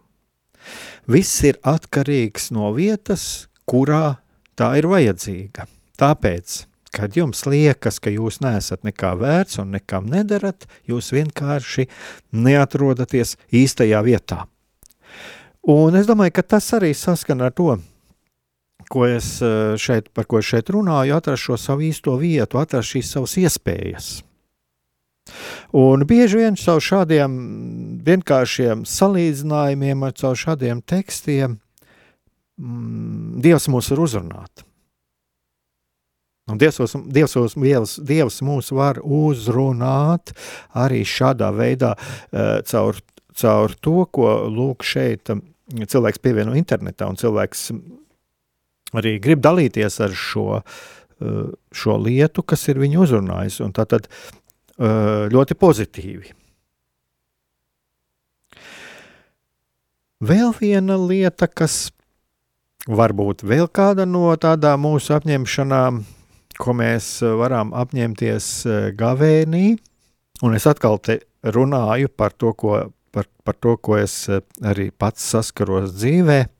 Viss 1.08 1.44
ir 1.48 1.60
atkarīgs 1.64 2.50
no 2.52 2.74
vietas, 2.76 3.48
kurā 3.68 4.18
tā 4.60 4.74
ir 4.80 4.90
vajadzīga. 4.92 5.68
Tāpēc, 5.98 6.58
kad 6.92 7.16
jums 7.16 7.46
liekas, 7.48 8.02
ka 8.04 8.12
jūs 8.12 8.42
neesat 8.44 8.84
nekā 8.84 9.14
vērts 9.20 9.62
un 9.64 9.72
nekam 9.78 10.10
nedarat, 10.12 10.68
jūs 10.88 11.14
vienkārši 11.16 11.88
neatrodaties 12.36 13.38
īstajā 13.56 14.04
vietā. 14.04 14.44
Un 15.68 15.96
es 16.00 16.08
domāju, 16.08 16.36
ka 16.36 16.44
tas 16.56 16.68
arī 16.76 16.94
saskana 16.96 17.48
ar 17.48 17.56
to, 17.56 17.78
ko 18.90 19.06
es 19.08 19.38
eh, 19.42 19.76
šeit, 19.80 20.10
par 20.16 20.28
ko 20.30 20.42
es 20.42 20.48
šeit 20.50 20.72
runāju, 20.74 21.16
atrast 21.18 21.48
šo 21.48 21.58
savu 21.62 21.86
īsto 21.88 22.16
vietu, 22.20 22.60
atrast 22.62 22.96
šīs 22.96 23.14
savas 23.16 23.38
iespējas. 23.42 24.10
Un 25.76 26.06
bieži 26.08 26.40
vien 26.40 26.56
caur 26.56 26.80
šādiem 26.84 27.34
vienkāršiem 28.08 28.86
salīdzinājumiem, 28.88 30.08
caur 30.16 30.40
šādiem 30.40 30.80
tekstiem, 30.88 31.60
mm, 32.58 33.44
Dievs 33.44 33.68
mūs 33.72 33.92
var 33.92 34.04
uzrunāt. 34.06 34.64
Un 36.48 36.58
Dievs, 36.58 36.80
Dievs, 37.12 37.36
Dievs, 37.60 37.98
Dievs 38.08 38.40
mūs 38.46 38.72
var 38.72 39.02
uzrunāt 39.04 40.32
arī 40.72 41.02
šādā 41.04 41.50
veidā, 41.52 41.92
uh, 41.98 42.62
caur, 42.64 43.02
caur 43.36 43.76
to, 43.84 43.98
ko 44.16 44.30
lūk 44.48 44.86
šeit 44.88 45.28
cilvēks 45.68 46.24
pievieno 46.24 46.56
internetā, 46.56 47.10
un 47.12 47.20
cilvēks 47.20 47.68
arī 48.96 49.18
grib 49.24 49.42
dalīties 49.44 50.00
ar 50.04 50.16
šo, 50.16 50.62
eh, 50.62 51.52
šo 51.72 51.98
lietu, 52.00 52.44
kas 52.44 52.68
ir 52.70 52.80
viņu 52.80 53.04
uzrunājis. 53.06 53.62
Tātad 53.76 54.08
eh, 54.08 55.28
ļoti 55.34 55.58
pozitīvi. 55.58 56.34
Vēl 60.18 60.54
viena 60.58 60.98
lieta, 60.98 61.48
kas 61.48 61.92
varbūt 62.88 63.44
vēl 63.46 63.68
kāda 63.70 64.08
no 64.08 64.32
tādām 64.36 64.82
mūsu 64.88 65.14
apņemšanām, 65.18 66.04
ko 66.58 66.74
mēs 66.74 67.22
varam 67.22 67.74
apņemties 67.74 68.52
eh, 68.66 68.92
gavēnī, 68.98 69.78
un 70.42 70.56
es 70.58 70.66
atkal 70.70 70.98
te 70.98 71.20
runāju 71.44 72.10
par 72.10 72.34
to, 72.34 72.54
ko, 72.54 72.80
par, 73.14 73.28
par 73.44 73.58
to, 73.62 73.78
ko 73.78 73.98
es 74.02 74.26
arī 74.66 74.90
pats 74.92 75.26
saskaros 75.36 75.94
dzīvēm 75.98 76.54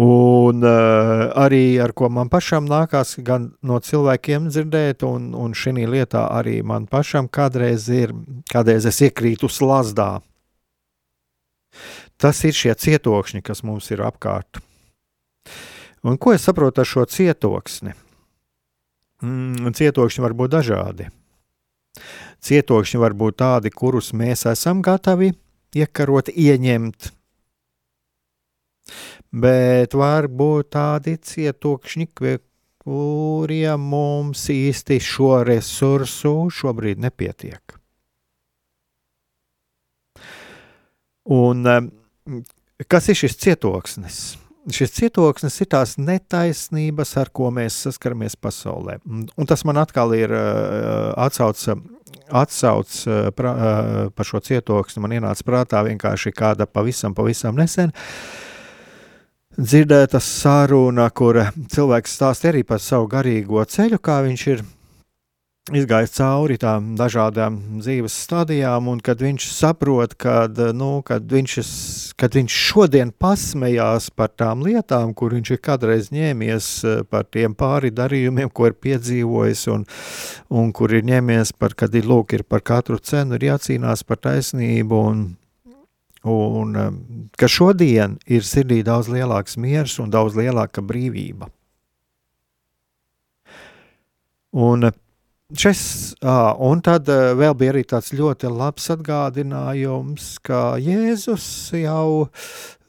Un 0.00 0.64
uh, 0.64 1.28
arī 1.36 1.76
ar 1.84 1.92
ko 1.92 2.08
man 2.08 2.30
pašam 2.32 2.64
nākās 2.64 3.18
gan 3.20 3.50
no 3.60 3.76
cilvēkiem 3.76 4.48
dzirdēt, 4.48 5.04
un, 5.04 5.34
un 5.36 5.52
šī 5.52 5.84
lietā 5.84 6.24
arī 6.32 6.62
man 6.64 6.86
pašam 6.88 7.28
kādreiz 7.28 7.90
ir, 7.92 8.14
kādreiz 8.48 8.88
es 8.88 9.02
iekrītu 9.04 9.52
slazdā. 9.52 10.22
Tas 12.16 12.40
ir 12.48 12.56
šie 12.56 12.72
cietokšņi, 12.72 13.42
kas 13.44 13.60
mums 13.68 13.90
ir 13.92 14.00
apkārt. 14.06 14.62
Un 16.02 16.16
ko 16.16 16.32
es 16.32 16.48
saprotu 16.48 16.80
ar 16.80 16.88
šo 16.88 17.04
cietoksni? 17.04 17.92
Mm, 19.22 19.74
cietokšņi 19.76 20.24
var 20.24 20.32
būt 20.34 20.56
dažādi. 20.56 21.12
Cietokšņi 22.42 22.98
var 22.98 23.12
būt 23.12 23.42
tādi, 23.44 23.70
kurus 23.70 24.14
mēs 24.16 24.46
esam 24.48 24.80
gatavi 24.82 25.34
iekarot, 25.76 26.32
ieņemt, 26.32 27.12
bet 29.32 29.96
var 29.96 30.28
būt 30.28 30.72
tādi 30.76 31.16
cietokšņi, 31.16 32.08
kuriem 32.82 33.88
mums 33.92 34.44
īsti 34.52 34.98
šo 35.02 35.32
resursu 35.48 36.34
šobrīd 36.52 37.00
nepietiek. 37.02 37.78
Un 41.32 41.64
kas 42.90 43.08
ir 43.08 43.18
šis 43.18 43.38
cietoksnis? 43.38 44.20
Šis 44.72 44.92
cietoksnis 44.94 45.56
ir 45.62 45.68
tās 45.74 45.96
netaisnības, 45.98 47.16
ar 47.18 47.30
ko 47.34 47.48
mēs 47.54 47.80
saskaramies 47.86 48.36
pasaulē. 48.38 49.00
Un 49.06 49.48
tas 49.50 49.64
man 49.66 49.80
atkal 49.82 50.14
ir 50.14 50.34
atsauc, 50.34 51.64
atsauc 52.30 53.00
par 53.38 54.26
šo 54.28 54.42
cietoksni. 54.42 55.02
Man 55.02 55.16
ienāca 55.18 55.46
prātā 55.46 55.82
vienkārši 55.86 56.34
kāda 56.34 56.68
pavisam, 56.70 57.14
pavisam 57.14 57.58
nesen. 57.58 57.90
Uh, 57.90 58.41
dzirdēta 59.58 60.20
saruna, 60.22 61.08
kur 61.10 61.42
cilvēks 61.72 62.14
stāsta 62.18 62.52
arī 62.52 62.62
par 62.64 62.80
savu 62.80 63.08
garīgo 63.12 63.64
ceļu, 63.68 63.98
kā 64.00 64.22
viņš 64.24 64.46
ir 64.52 64.62
izgājis 65.70 66.16
cauri 66.16 66.56
tām 66.58 66.96
dažādām 66.98 67.58
dzīves 67.78 68.14
stadijām, 68.24 68.88
un 68.90 68.98
kad 69.04 69.20
viņš 69.22 69.44
saprot, 69.54 70.16
kad, 70.18 70.56
nu, 70.74 71.04
kad, 71.06 71.28
viņš, 71.30 71.54
kad 72.18 72.34
viņš 72.34 72.56
šodien 72.70 73.12
pasmējās 73.14 74.08
par 74.10 74.32
tām 74.34 74.64
lietām, 74.66 75.12
kur 75.14 75.36
viņš 75.36 75.52
ir 75.54 75.60
kādreiz 75.62 76.10
ņēmies 76.14 76.70
par 77.12 77.28
tiem 77.30 77.54
pāri 77.54 77.92
darījumiem, 77.94 78.50
ko 78.50 78.72
ir 78.72 78.74
piedzīvojis, 78.74 79.68
un, 79.70 79.86
un 80.50 80.72
kur 80.74 80.96
ir 80.96 81.06
ņēmies 81.06 81.54
par, 81.54 81.76
kad 81.78 81.94
ir 81.94 82.10
lūk, 82.10 82.34
ir 82.34 82.42
par 82.42 82.64
katru 82.66 82.98
cenu, 82.98 83.38
ir 83.38 83.52
jācīnās 83.52 84.02
par 84.08 84.18
taisnību, 84.26 85.04
un 85.12 85.24
Un 86.28 86.76
um, 86.78 86.98
ka 87.38 87.48
šodien 87.50 88.18
ir 88.30 88.44
sirdī 88.46 88.82
daudz 88.86 89.08
lielāks 89.10 89.56
miers 89.58 89.98
un 90.02 90.12
daudz 90.12 90.36
lielāka 90.38 90.84
brīvība. 90.84 91.48
Un, 94.52 94.84
šis, 95.56 95.82
un 96.20 96.82
tad 96.84 97.08
vēl 97.08 97.54
bija 97.56 97.72
arī 97.72 97.82
tāds 97.88 98.12
ļoti 98.12 98.50
labs 98.52 98.90
atgādinājums, 98.92 100.34
ka 100.44 100.76
Jēzus 100.76 101.46
jau 101.80 102.28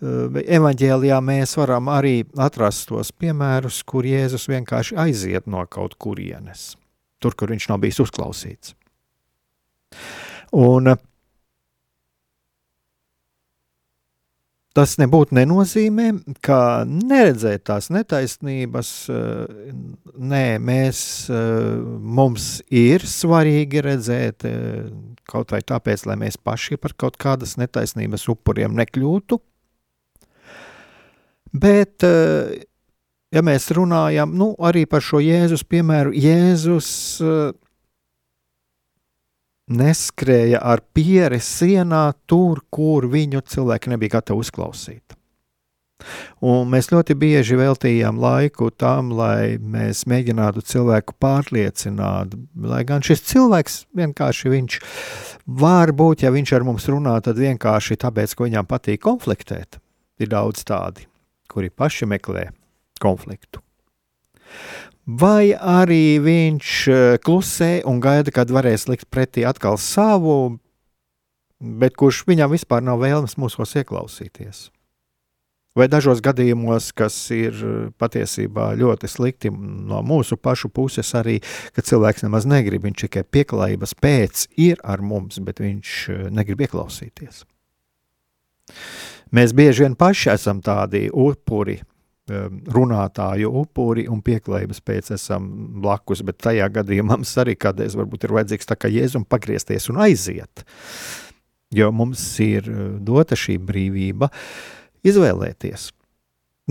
evaņģēlijā 0.03 1.19
mēs 1.23 1.55
varam 1.55 1.87
arī 1.93 2.25
atrast 2.35 2.89
tos 2.91 3.13
piemērus, 3.15 3.79
kur 3.87 4.03
Jēzus 4.03 4.49
vienkārši 4.51 4.99
aiziet 5.05 5.47
no 5.47 5.63
kaut 5.71 5.95
kurienes, 5.95 6.73
tur, 7.23 7.37
kur 7.39 7.55
viņš 7.55 7.69
nav 7.71 7.79
bijis 7.85 8.03
uzklausīts. 8.03 8.75
Un 10.59 10.91
Tas 14.73 14.95
nebūtu 14.97 15.35
nenozīmē, 15.37 16.07
ka 16.41 16.81
neredzēt 16.89 17.67
tās 17.69 17.91
netaisnības, 17.93 18.89
nē, 20.17 20.45
mēs, 20.65 21.01
mums 22.17 22.47
ir 22.73 23.05
svarīgi 23.05 23.83
redzēt, 23.85 24.47
kaut 25.29 25.53
vai 25.53 25.61
tāpēc, 25.61 26.07
lai 26.09 26.17
mēs 26.25 26.39
paši 26.41 26.79
par 26.81 26.97
kaut 26.97 27.21
kādas 27.21 27.53
netaisnības 27.61 28.25
upuriem 28.33 28.73
nekļūtu. 28.81 29.37
Bet, 31.53 32.01
ja 32.01 33.45
mēs 33.45 33.69
runājam 33.77 34.33
nu, 34.33 34.55
arī 34.57 34.87
par 34.89 35.05
šo 35.05 35.21
Jēzus 35.21 35.61
piemēru, 35.69 36.17
Jēzus 36.17 36.89
neskrēja 39.71 40.61
ar 40.61 40.83
pieri 40.93 41.39
sienā 41.41 42.11
tur, 42.27 42.63
kur 42.73 43.07
viņu 43.11 43.43
cilvēki 43.47 43.93
nebija 43.93 44.19
gatavi 44.19 44.43
uzklausīt. 44.43 45.15
Un 46.43 46.67
mēs 46.67 46.89
ļoti 46.91 47.15
bieži 47.15 47.55
veltījām 47.55 48.19
laiku 48.19 48.67
tam, 48.75 49.13
lai 49.15 49.55
mēs 49.55 50.03
mēģinātu 50.11 50.65
cilvēku 50.67 51.15
pārliecināt, 51.23 52.35
lai 52.59 52.81
gan 52.89 53.05
šis 53.05 53.23
cilvēks 53.31 53.79
vienkārši 53.95 54.51
viņš 54.51 54.79
var 55.63 55.95
būt, 55.95 56.27
ja 56.27 56.33
viņš 56.35 56.55
ar 56.59 56.67
mums 56.67 56.89
runā, 56.91 57.15
tad 57.23 57.39
vienkārši 57.39 58.01
tāpēc, 58.03 58.35
ka 58.35 58.49
viņam 58.49 58.67
patīk 58.67 59.03
konfliktēt. 59.07 59.79
Ir 60.19 60.35
daudz 60.35 60.67
tādi, 60.67 61.07
kuri 61.47 61.71
paši 61.71 62.09
meklē 62.11 62.49
konfliktu 63.01 63.62
vai 65.05 65.53
arī 65.53 66.19
viņš 66.23 66.75
eh, 66.87 67.17
klusē 67.23 67.83
un 67.89 67.99
gaida, 68.03 68.31
kad 68.31 68.51
varēs 68.51 68.87
likt 68.91 69.09
pretī 69.11 69.47
atkal 69.47 69.77
savu, 69.77 70.59
bet 71.59 71.97
kurš 71.99 72.23
viņam 72.27 72.53
vispār 72.55 72.83
nav 72.83 73.03
vēlmes 73.03 73.37
mūsos 73.39 73.75
ieklausīties. 73.79 74.69
Vai 75.73 75.87
dažos 75.89 76.19
gadījumos, 76.21 76.91
kas 76.93 77.15
ir 77.33 77.55
eh, 77.57 77.77
patiesībā 77.97 78.73
ļoti 78.79 79.09
slikti 79.09 79.51
no 79.51 80.03
mūsu 80.05 80.37
pašu 80.37 80.69
puses, 80.69 81.09
arī, 81.17 81.39
cilvēks 81.75 82.23
nemaz 82.27 82.47
negrib, 82.49 82.85
viņš 82.85 83.07
tikai 83.07 83.25
pieklājības 83.25 83.97
pēc 83.97 84.47
ir 84.61 84.83
ar 84.83 85.01
mums, 85.01 85.41
bet 85.43 85.63
viņš 85.63 85.95
eh, 86.13 86.27
negrib 86.31 86.63
ieklausīties. 86.67 87.43
Mēs 89.33 89.51
bieži 89.57 89.83
vien 89.83 89.95
paši 89.97 90.29
esam 90.35 90.61
tādi 90.61 91.07
upuri, 91.09 91.79
runātāju 92.29 93.49
upuri 93.63 94.05
un 94.07 94.21
pieklājības 94.23 94.79
pēc 94.85 95.11
esam 95.17 95.49
blakus, 95.83 96.21
bet 96.23 96.39
tajā 96.39 96.69
gadījumā 96.71 97.17
mums 97.17 97.33
arī 97.41 97.57
kādreiz 97.59 97.97
varbūt 97.99 98.23
ir 98.23 98.35
vajadzīgs 98.37 98.69
tā 98.69 98.77
kā 98.79 98.91
jēzum 98.91 99.25
pagriezties 99.27 99.89
un 99.91 99.99
aiziet, 100.05 100.63
jo 101.75 101.91
mums 101.91 102.23
ir 102.39 102.69
uh, 102.71 102.85
dota 103.03 103.35
šī 103.35 103.57
brīvība 103.59 104.31
izvēlēties. 105.03 105.89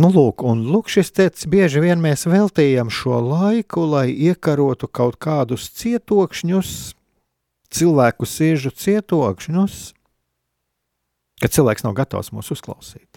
Nu, 0.00 0.08
lūk, 0.08 0.40
un 0.48 0.64
lūk, 0.72 0.88
šis 0.88 1.12
teicis, 1.12 1.44
bieži 1.52 1.82
vien 1.84 2.00
mēs 2.00 2.24
veltījam 2.24 2.88
šo 2.88 3.18
laiku, 3.20 3.84
lai 3.92 4.06
iekarotu 4.08 4.88
kaut 4.88 5.18
kādus 5.20 5.68
cietokšņus, 5.76 6.70
cilvēku 7.76 8.24
siežu 8.24 8.72
cietokšņus, 8.72 9.82
ka 11.44 11.52
cilvēks 11.52 11.84
nav 11.84 11.98
gatavs 11.98 12.32
mūs 12.32 12.48
uzklausīt. 12.56 13.11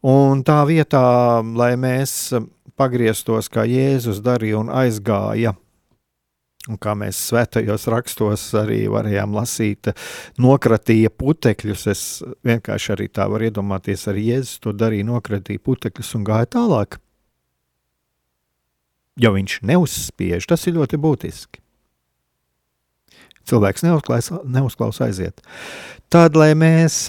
Un 0.00 0.40
tā 0.48 0.62
vietā, 0.64 1.02
lai 1.44 1.74
mēs 1.76 2.32
pagrieztos, 2.80 3.50
kā 3.52 3.66
Jēzus 3.68 4.22
darīja 4.24 4.62
un 4.62 4.70
aizgāja, 4.72 5.52
un 6.70 6.78
kā 6.80 6.94
mēs 6.96 7.18
svētajos 7.28 7.84
rakstos 7.92 8.46
arī 8.56 8.86
varējām 8.92 9.34
lasīt, 9.36 9.90
nokratīja 10.40 11.12
putekļus. 11.12 11.86
Es 11.92 12.04
vienkārši 12.48 12.94
arī 12.96 13.08
tā 13.12 13.26
varu 13.28 13.50
iedomāties, 13.50 14.06
arī 14.08 14.30
Jēzus 14.30 14.62
to 14.64 14.72
darīja, 14.72 15.08
nokratīja 15.10 15.60
putekļus 15.68 16.14
un 16.16 16.24
gāja 16.28 16.48
tālāk. 16.56 16.96
Jo 19.20 19.34
viņš 19.34 19.58
neuzspiež, 19.68 20.46
tas 20.48 20.64
ir 20.64 20.78
ļoti 20.78 21.00
būtiski. 21.00 21.60
Cilvēks 23.50 23.84
neuzklausa, 23.84 25.10
aiziet. 25.10 25.42
Tad, 26.12 26.36
lai 26.38 26.54
mēs 26.56 27.08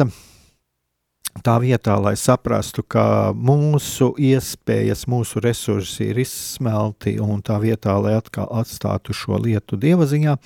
tā 1.46 1.58
vietā, 1.62 1.98
lai 2.02 2.16
saprastu, 2.20 2.84
ka 2.84 3.34
mūsu 3.36 4.12
iespējas, 4.22 5.06
mūsu 5.12 5.42
resursi 5.44 6.10
ir 6.12 6.22
izsmelti, 6.24 7.18
un 7.22 7.44
tā 7.46 7.60
vietā, 7.62 7.98
lai 8.02 8.16
atkal 8.20 8.50
atstātu 8.62 9.16
šo 9.18 9.40
lietu 9.42 9.80
dieva 9.82 10.08
ziņā, 10.10 10.38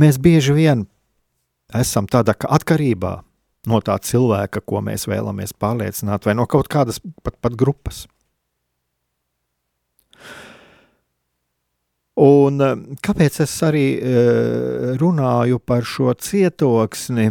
mēs 0.00 0.20
bieži 0.22 0.56
vien 0.56 0.86
esam 1.76 2.08
tādā 2.10 2.34
atkarībā 2.34 3.20
no 3.70 3.82
tā 3.84 3.98
cilvēka, 4.02 4.62
ko 4.64 4.80
mēs 4.84 5.06
vēlamies 5.10 5.52
pārliecināt, 5.60 6.26
vai 6.26 6.34
no 6.38 6.46
kaut 6.50 6.70
kādas 6.72 7.00
pat, 7.22 7.36
pat 7.40 7.58
grupas. 7.58 8.06
Un 12.20 12.60
kāpēc 13.00 13.38
es 13.46 13.52
arī 13.64 13.84
runāju 15.00 15.60
par 15.64 15.86
šo 15.88 16.12
cietoksni? 16.12 17.30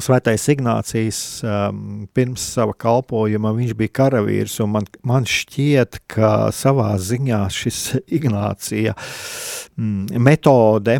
Svētais 0.00 0.46
Ignācijas 0.48 1.18
um, 1.44 2.06
pirms 2.16 2.44
sava 2.54 2.72
kalpojuma 2.72 3.50
viņš 3.52 3.74
bija 3.76 3.92
karavīrs, 3.98 4.54
un 4.64 4.70
man, 4.78 4.86
man 5.04 5.26
šķiet, 5.28 5.98
ka 6.08 6.48
savā 6.56 6.94
ziņā 6.96 7.40
šis 7.52 7.80
Ignācija 8.18 8.94
mm, 8.96 10.16
metode, 10.16 10.96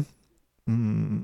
mm, 0.69 1.23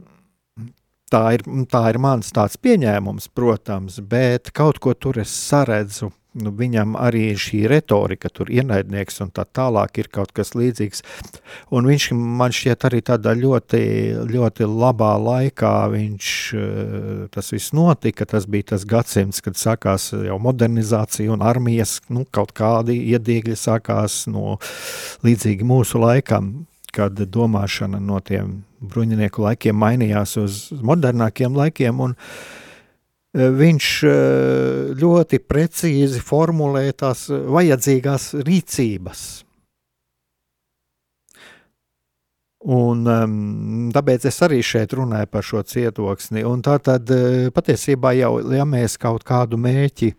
tā, 1.13 1.23
ir, 1.37 1.45
tā 1.69 1.83
ir 1.93 2.01
mans 2.01 2.33
tāds 2.33 2.57
pieņēmums, 2.57 3.29
protams, 3.37 4.01
bet 4.01 4.49
kaut 4.57 4.81
ko 4.81 4.97
tur 4.97 5.21
es 5.21 5.35
saredzu 5.37 6.09
nu, 6.37 6.53
viņam 6.55 6.97
arī 7.01 7.31
šī 7.39 7.63
retorika, 7.71 8.31
tur 8.33 8.51
ienaidnieks 8.53 9.23
un 9.25 9.31
tā 9.35 9.45
tālāk 9.45 10.01
ir 10.03 10.11
kaut 10.13 10.33
kas 10.37 10.53
līdzīgs. 10.59 11.03
Un 11.75 11.89
viņš 11.89 12.11
man 12.15 12.55
šķiet 12.55 12.87
arī 12.89 13.01
tādā 13.07 13.35
ļoti, 13.39 13.81
ļoti 14.29 14.69
labā 14.69 15.15
laikā 15.23 15.73
viņš 15.95 16.31
eh, 16.59 17.25
tas 17.35 17.53
viss 17.55 17.75
notika. 17.77 18.29
Tas 18.29 18.49
bija 18.51 18.75
tas 18.75 18.87
gadsimts, 18.89 19.43
kad 19.45 19.59
sākās 19.59 20.11
jau 20.13 20.39
modernizācija 20.43 21.33
un 21.33 21.45
armijas 21.47 21.99
nu, 22.13 22.27
kaut 22.31 22.53
kādi 22.57 22.99
iedīgļi 23.15 23.57
sākās 23.59 24.27
no 24.31 24.59
līdzīgi 25.27 25.67
mūsu 25.67 26.03
laikam, 26.03 26.67
kad 26.95 27.19
domāšana 27.19 28.01
no 28.03 28.21
tiem 28.25 28.63
bruņinieku 28.79 29.43
laikiem 29.43 29.77
mainījās 29.77 30.37
uz 30.41 30.63
modernākiem 30.85 31.57
laikiem. 31.57 32.01
Un, 32.05 32.15
uh, 32.15 32.58
viņš 33.39 33.91
eh, 34.09 34.95
ļoti 34.99 35.43
precīzi 35.47 36.23
formulē 36.25 36.89
tās 36.99 37.29
vajadzīgās 37.31 38.33
rīcības. 38.47 39.27
Un, 42.69 43.05
um, 43.07 43.91
tāpēc 43.95 44.25
es 44.27 44.41
arī 44.43 44.59
šeit 44.67 44.93
runāju 44.99 45.29
par 45.31 45.47
šo 45.47 45.63
cietoksni. 45.63 46.43
Un 46.43 46.65
tā 46.67 46.75
tad 46.83 47.11
eh, 47.15 47.53
patiesībā 47.55 48.13
jau, 48.19 48.33
ja 48.51 48.67
mēs 48.67 48.99
kaut 48.99 49.23
kādu 49.29 49.61
mērķi, 49.63 50.11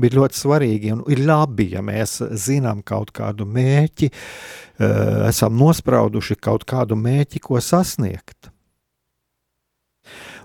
ir 0.00 0.16
ļoti 0.16 0.40
svarīgi 0.40 0.94
un 0.96 1.04
ir 1.12 1.22
labi, 1.28 1.70
ja 1.76 1.84
mēs 1.84 2.18
zinām 2.40 2.80
kaut 2.84 3.12
kādu 3.16 3.46
mērķi, 3.48 4.10
uh, 4.10 5.28
esam 5.30 5.56
nosprauduši 5.56 6.36
kaut 6.36 6.66
kādu 6.68 6.98
mērķi, 7.00 7.40
ko 7.40 7.62
sasniegt. 7.64 8.50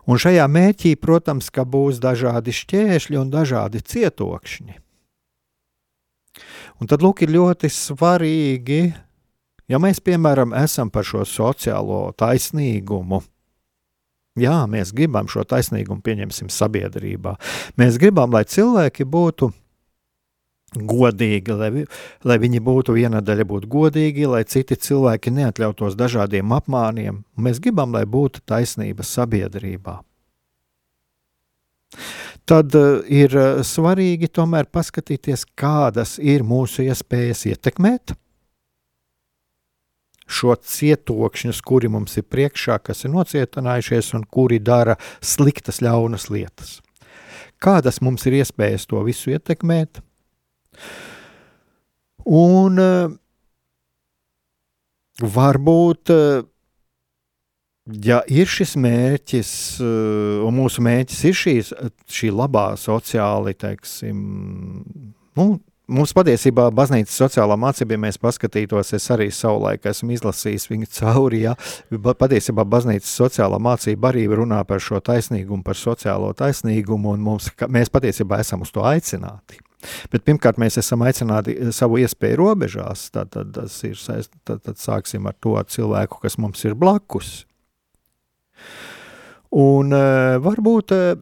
Un 0.10 0.18
šajā 0.18 0.46
mērķī, 0.50 0.96
protams, 0.98 1.52
ka 1.54 1.68
būs 1.70 2.00
dažādi 2.02 2.54
šķēršļi 2.56 3.20
un 3.20 3.30
dažādi 3.30 3.82
cietokšņi. 3.86 4.80
Un 6.80 6.90
tad 6.90 7.04
lūk, 7.04 7.22
ir 7.26 7.34
ļoti 7.36 7.70
svarīgi, 7.70 8.80
ja 9.70 9.80
mēs, 9.82 10.00
piemēram, 10.02 10.56
esam 10.58 10.90
par 10.90 11.06
šo 11.06 11.26
sociālo 11.28 12.08
taisnīgumu. 12.18 13.22
Jā, 14.40 14.64
mēs 14.72 14.94
gribam 14.96 15.28
šo 15.30 15.44
taisnīgumu, 15.44 16.02
pieņemsim, 16.06 16.50
sabiedrībā. 16.54 17.36
Mēs 17.78 18.00
gribam, 18.02 18.32
lai 18.34 18.46
cilvēki 18.48 19.06
būtu 19.06 19.52
godīgi, 20.76 21.56
lai, 21.56 21.86
lai 22.24 22.38
viņi 22.42 22.62
būtu 22.64 22.96
viena 22.98 23.22
daļa 23.26 23.46
būtu 23.50 23.70
godīgi, 23.72 24.28
lai 24.30 24.44
citi 24.50 24.78
cilvēki 24.78 25.34
neatļautos 25.34 25.98
dažādiem 26.00 26.54
apmāniem. 26.56 27.24
Mēs 27.38 27.62
gribam, 27.64 27.96
lai 27.96 28.06
būtu 28.06 28.44
taisnība 28.46 29.06
sabiedrībā. 29.08 30.00
Tad 32.50 32.74
uh, 32.78 33.02
ir 33.06 33.34
uh, 33.38 33.62
svarīgi 33.66 34.30
tomēr 34.34 34.70
paskatīties, 34.74 35.46
kādas 35.58 36.18
ir 36.22 36.46
mūsu 36.46 36.86
iespējas 36.88 37.46
ietekmēt 37.50 38.16
šo 40.30 40.54
cietokšņus, 40.56 41.62
kuri 41.66 41.90
mums 41.90 42.18
ir 42.22 42.28
priekšā, 42.30 42.78
kas 42.86 43.04
ir 43.06 43.14
nocietinājušies 43.16 44.14
un 44.18 44.28
kuri 44.30 44.60
dara 44.62 44.96
sliktas, 45.26 45.82
ļaunas 45.82 46.30
lietas. 46.30 46.78
Kādas 47.60 48.00
mums 48.06 48.24
ir 48.30 48.38
iespējas 48.40 48.86
to 48.88 49.02
visu 49.04 49.34
ietekmēt? 49.34 50.04
Un 52.30 52.82
uh, 52.84 53.14
varbūt 55.24 56.14
uh, 56.14 56.44
ja 58.06 58.20
ir 58.28 58.50
šis 58.50 58.76
mērķis, 58.80 59.54
uh, 59.82 60.44
un 60.48 60.60
mūsu 60.60 60.84
mērķis 60.86 61.24
ir 61.30 61.40
šīs, 61.44 61.74
šī 62.20 62.30
labā 62.36 62.68
sociāli, 62.80 63.56
teiksim, 63.58 64.22
nu, 65.40 65.50
Mums 65.90 66.12
patiesībā 66.14 66.68
baznīcas 66.78 67.16
sociālā 67.18 67.56
mācība, 67.58 67.96
ja 67.96 68.02
mēs 68.04 68.20
paskatītos, 68.22 68.92
es 68.94 69.08
arī 69.10 69.32
savulaik 69.34 69.88
esmu 69.90 70.14
izlasījis 70.14 70.68
viņu 70.70 70.90
cauri. 71.00 71.40
Ja? 71.48 71.56
Patiesībā 71.90 72.62
baznīcas 72.70 73.10
sociālā 73.18 73.58
mācība 73.58 74.12
arī 74.12 74.28
runā 74.30 74.60
par 74.70 74.84
šo 74.86 75.02
taisnīgumu, 75.02 75.66
par 75.66 75.80
sociālo 75.80 76.30
taisnīgumu, 76.38 77.16
un 77.16 77.26
mums, 77.26 77.50
mēs 77.74 77.90
patiesībā 77.90 78.38
esam 78.44 78.62
uz 78.68 78.74
to 78.76 78.86
aicināti. 78.86 79.58
Bet 80.12 80.26
pirmkārt, 80.28 80.60
mēs 80.60 80.78
esam 80.82 81.06
aicināti 81.08 81.56
savu 81.76 82.02
iespēju 82.04 82.40
robežās. 82.42 83.08
Tad, 83.16 83.32
tad, 83.36 83.60
ir, 83.88 84.00
tad, 84.44 84.64
tad 84.66 84.80
sāksim 84.82 85.30
ar 85.30 85.38
to 85.40 85.56
cilvēku, 85.76 86.20
kas 86.24 86.36
mums 86.42 86.66
ir 86.68 86.76
blakus. 86.80 87.44
Un 89.56 89.96
uh, 89.96 90.36
varbūt 90.44 90.94
uh, 90.94 91.14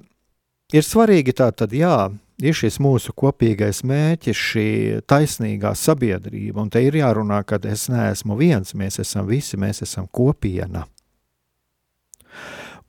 ir 0.73 0.83
svarīgi 0.83 1.35
tā, 1.37 1.51
tad 1.55 1.75
jā, 1.75 2.09
ir 2.41 2.57
šis 2.57 2.79
mūsu 2.83 3.13
kopīgais 3.17 3.83
mērķis, 3.87 4.41
šī 4.51 4.67
taisnīgā 5.09 5.73
sabiedrība. 5.77 6.65
Un 6.65 6.71
te 6.73 6.83
ir 6.83 6.97
jārunā, 6.99 7.43
ka 7.47 7.59
es 7.69 7.87
neesmu 7.93 8.37
viens, 8.39 8.73
mēs 8.77 8.99
esam 9.03 9.29
visi, 9.29 9.59
mēs 9.59 9.83
esam 9.85 10.09
kopiena. 10.11 10.85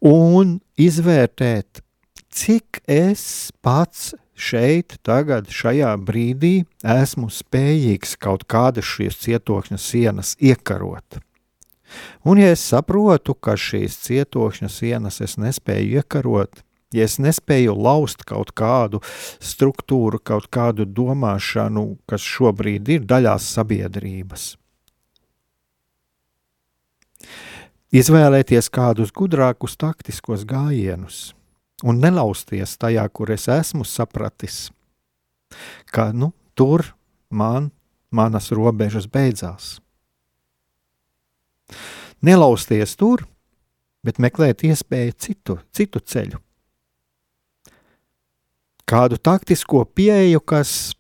Un 0.05 0.59
izvērtēt, 0.79 1.83
cik 2.31 2.83
es 2.87 3.51
pats 3.65 4.13
šeit, 4.39 4.99
tagad, 5.07 5.51
šajā 5.53 5.95
brīdī 6.01 6.63
esmu 6.83 7.31
spējīgs 7.33 8.17
kaut 8.23 8.47
kādas 8.51 8.87
šīs 8.87 9.19
cietokšņa 9.25 9.81
sienas 9.83 10.37
iekarot. 10.41 11.21
Un, 12.25 12.41
ja 12.41 12.53
es 12.53 12.63
saprotu, 12.63 13.35
ka 13.35 13.57
šīs 13.57 13.97
cietokšņa 14.07 14.73
sienas 14.73 15.23
es 15.25 15.39
nespēju 15.41 16.01
iekarot, 16.03 16.63
Ja 16.97 17.05
es 17.05 17.19
nespēju 17.21 17.75
laust 17.77 18.23
kaut 18.25 18.55
kādu 18.57 19.03
struktūru, 19.45 20.17
kaut 20.25 20.47
kādu 20.49 20.87
domāšanu, 20.89 21.99
kas 22.09 22.25
šobrīd 22.25 22.89
ir 22.95 23.03
daļās 23.05 23.45
sabiedrības, 23.59 24.55
izvēlēties 27.93 28.73
kādus 28.73 29.13
gudrākus 29.13 29.77
taktiskos 29.77 30.49
gājienus 30.49 31.35
un 31.85 32.01
nelausties 32.03 32.77
tajā, 32.81 33.05
kur 33.13 33.31
es 33.31 33.49
esmu 33.53 33.87
sapratis, 33.87 34.69
ka 35.93 36.11
nu, 36.13 36.33
tur 36.55 36.85
man 37.31 37.71
manas 38.11 38.51
robežas 38.55 39.07
beidzās. 39.07 39.79
Nelausties 42.25 42.97
tur, 42.99 43.23
bet 44.03 44.19
meklēt 44.19 44.65
iespēju 44.67 45.17
citu, 45.21 45.59
citu 45.71 46.01
ceļu 46.01 46.43
kādu 48.89 49.19
taktisko 49.21 49.85
pieeju, 49.85 50.41
kas 50.41 50.95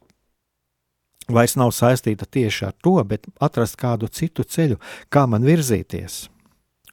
vairs 1.28 1.56
nav 1.60 1.72
saistīta 1.76 2.28
tieši 2.28 2.66
ar 2.68 2.74
to, 2.84 2.96
bet 3.04 3.26
atrast 3.40 3.78
kādu 3.80 4.08
citu 4.12 4.44
ceļu, 4.44 4.78
kā 5.12 5.24
man 5.30 5.46
virzīties. 5.46 6.26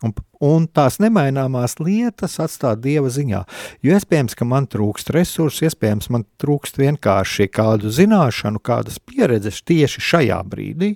Un, 0.03 0.11
un 0.43 0.65
tās 0.67 0.97
nemaināmās 0.99 1.77
lietas 1.79 2.35
atstāt 2.43 2.81
dieva 2.83 3.07
ziņā. 3.11 3.43
Jo 3.85 3.95
iespējams, 3.95 4.35
ka 4.35 4.47
man 4.47 4.67
trūkst 4.67 5.13
resursu, 5.15 5.69
iespējams, 5.69 6.09
man 6.11 6.25
trūkst 6.41 6.81
vienkārši 6.81 7.47
kādu 7.53 7.93
zināšanu, 7.95 8.59
kādas 8.59 8.99
pieredzes 8.99 9.61
tieši 9.63 10.03
šajā 10.09 10.41
brīdī. 10.51 10.95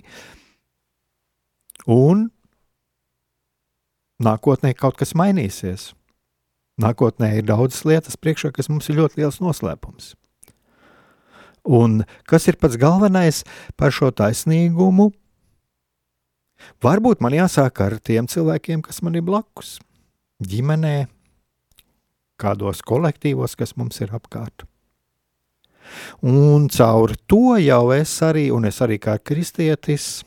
Un 1.88 2.28
nākotnē 4.20 4.74
kaut 4.76 5.00
kas 5.00 5.16
mainīsies. 5.16 5.94
Nākotnē 6.80 7.34
ir 7.38 7.48
daudzas 7.48 7.84
lietas 7.88 8.16
priekšā, 8.20 8.52
kas 8.56 8.68
mums 8.72 8.88
ir 8.88 9.00
ļoti 9.00 9.20
liels 9.20 9.40
noslēpums. 9.40 10.14
Un 11.64 12.02
kas 12.28 12.48
ir 12.48 12.56
pats 12.60 12.78
galvenais 12.80 13.42
par 13.76 13.92
šo 13.92 14.08
taisnīgumu? 14.16 15.10
Varbūt 16.84 17.22
man 17.24 17.36
jāsāk 17.36 17.82
ar 17.84 17.98
tiem 17.98 18.28
cilvēkiem, 18.30 18.82
kas 18.86 19.02
man 19.04 19.18
ir 19.18 19.24
blakus, 19.26 19.78
ģimenē, 20.44 21.08
kādos 22.40 22.80
kolektīvos, 22.86 23.56
kas 23.58 23.76
mums 23.76 24.00
ir 24.00 24.12
apkārt. 24.16 24.64
Un 26.22 26.68
caur 26.70 27.16
to 27.28 27.56
jau 27.60 27.84
es 27.96 28.12
arī, 28.22 28.48
un 28.54 28.68
es 28.68 28.80
arī 28.84 29.00
kā 29.02 29.18
kristietis, 29.18 30.20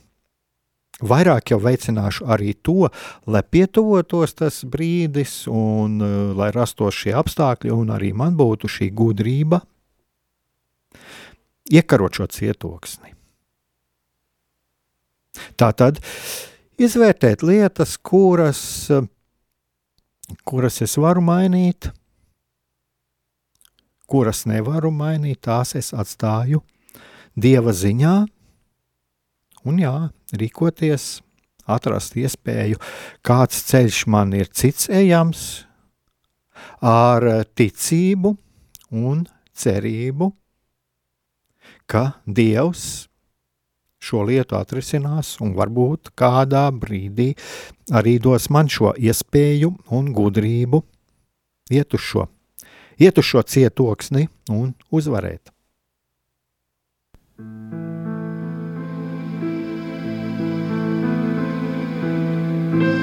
Vairāk 1.04 1.50
jau 1.52 1.58
veicināšu 1.60 2.28
arī 2.32 2.54
to, 2.64 2.88
lai 3.28 3.42
pietuvotos 3.44 4.36
tas 4.38 4.62
brīdis, 4.64 5.48
un 5.50 5.98
uh, 6.00 6.12
lai 6.38 6.52
rastos 6.54 6.96
šie 6.96 7.16
apstākļi, 7.18 7.74
un 7.74 7.92
arī 7.92 8.14
man 8.16 8.38
būtu 8.40 8.70
šī 8.72 8.92
gudrība 8.94 9.64
iekarot 11.74 12.22
šo 12.22 12.30
cietoksni. 12.30 13.13
Tā 15.58 15.72
tad 15.78 16.00
izvērtēt 16.82 17.44
lietas, 17.46 17.98
kuras, 17.98 18.62
kuras 20.46 20.82
es 20.86 20.96
varu 21.02 21.24
mainīt, 21.26 21.90
kuras 24.10 24.44
nevaru 24.50 24.92
mainīt, 24.94 25.42
tās 25.48 25.74
es 25.80 25.94
atstāju 25.94 26.62
Dieva 27.34 27.74
ziņā, 27.74 28.14
un 29.66 29.80
jā, 29.82 29.94
rīkoties, 30.38 31.24
atrast 31.66 32.18
iespēju, 32.20 32.78
kāds 33.26 33.64
ceļš 33.72 34.04
man 34.14 34.36
ir 34.38 34.52
cits 34.54 34.86
ejams, 34.94 35.64
ar 36.84 37.26
ticību 37.58 38.36
un 38.94 39.24
cerību, 39.58 40.30
ka 41.90 42.04
Dievs 42.28 43.08
šo 44.04 44.26
lietu 44.28 44.58
atrisinās 44.60 45.38
un 45.44 45.56
varbūt 45.58 46.12
kādā 46.20 46.66
brīdī 46.76 47.32
arī 47.96 48.18
dos 48.24 48.50
man 48.54 48.72
šo 48.72 48.94
iespēju 49.00 49.74
un 49.96 50.12
gudrību 50.16 50.84
iet 51.74 51.96
uz 51.96 52.06
šo, 52.12 52.28
iet 53.00 53.18
uz 53.18 53.32
šo 53.32 53.44
cietoksni 53.56 54.28
un 54.52 54.76
uzvarēt. 54.92 55.54
sirdī, 57.34 57.84
Jēzu, 62.74 63.03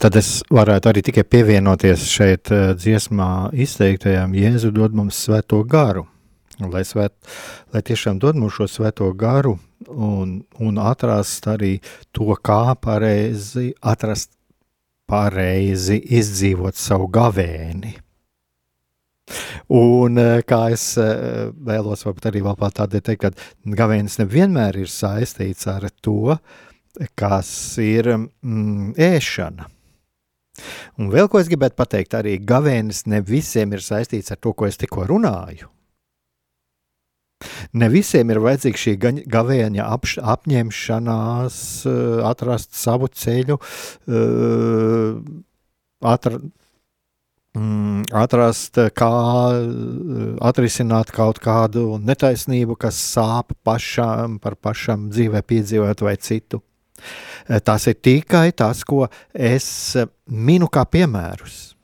tad 0.00 0.16
es 0.16 0.40
varētu 0.48 0.88
arī 0.90 1.02
tikai 1.04 1.24
pievienoties 1.28 2.06
šeit 2.08 2.50
uh, 2.54 2.72
dziesmā 2.78 3.50
izteiktajām 3.52 4.32
Jēzu 4.36 4.72
dod 4.72 4.96
mums 4.96 5.18
svēto 5.26 5.60
garu. 5.68 6.06
Lai, 6.60 6.82
svēt, 6.84 7.14
lai 7.72 7.80
tiešām 7.84 8.18
dod 8.20 8.36
mums 8.36 8.58
šo 8.58 8.66
svēto 8.68 9.06
garu 9.16 9.54
un, 9.88 10.42
un 10.60 10.80
atrast 10.80 11.48
arī 11.48 11.78
to, 12.12 12.34
kā 12.36 12.74
pareizi 12.76 13.70
atrast 13.80 14.34
pareizi 15.08 15.96
izdzīvot 16.20 16.76
savu 16.78 17.08
gavēni. 17.12 17.96
Un 19.76 20.20
uh, 20.20 20.38
kā 20.46 20.62
es 20.76 20.86
uh, 21.00 21.50
vēlos 21.66 22.06
varbūt 22.06 22.30
arī 22.30 22.44
vēl 22.46 22.56
tādēļ 22.80 23.04
teikt, 23.08 23.26
ka 23.26 23.76
gavēnis 23.82 24.20
nevienmēr 24.22 24.80
ir 24.80 24.92
saistīts 24.92 25.68
ar 25.70 25.88
to, 26.00 26.38
kas 27.18 27.52
ir 27.84 28.14
mm, 28.16 28.96
ēšana 28.96 29.68
Un 31.00 31.10
vēl 31.12 31.28
ko 31.30 31.40
es 31.40 31.50
gribētu 31.50 31.78
pateikt, 31.78 32.16
arī 32.18 32.38
gavēnis 32.38 33.06
ne 33.10 33.20
visiem 33.24 33.72
ir 33.76 33.84
saistīts 33.84 34.32
ar 34.34 34.40
to, 34.40 34.54
ko 34.54 34.68
es 34.68 34.80
tikko 34.80 35.06
runāju. 35.10 35.70
Ne 37.72 37.88
visiem 37.88 38.30
ir 38.32 38.40
vajadzīga 38.44 38.80
šī 38.82 38.94
gavēņa 39.32 39.86
apš, 39.96 40.16
apņemšanās, 40.34 41.58
eh, 41.88 42.22
atrast 42.28 42.74
savu 42.76 43.08
ceļu, 43.08 43.56
eh, 44.08 45.20
atra, 46.12 46.40
mm, 47.56 48.10
atrast, 48.12 48.76
kā 48.92 49.12
eh, 49.56 50.36
atrisināt 50.50 51.12
kaut 51.16 51.40
kādu 51.40 51.98
netaisnību, 52.04 52.76
kas 52.76 53.00
sāp 53.16 53.56
pašam, 53.64 54.38
par 54.40 54.56
pašam 54.56 55.08
dzīvē 55.10 55.42
piedzīvot 55.42 56.04
vai 56.04 56.16
citu. 56.16 56.62
Eh, 57.48 57.60
tas 57.60 57.86
ir 57.90 57.98
tikai 57.98 58.52
tas, 58.52 58.84
ko 58.84 59.08
es 59.34 59.96
eh, 59.96 60.08
minu 60.26 60.68
kā 60.70 60.84
piemērus. 60.86 61.74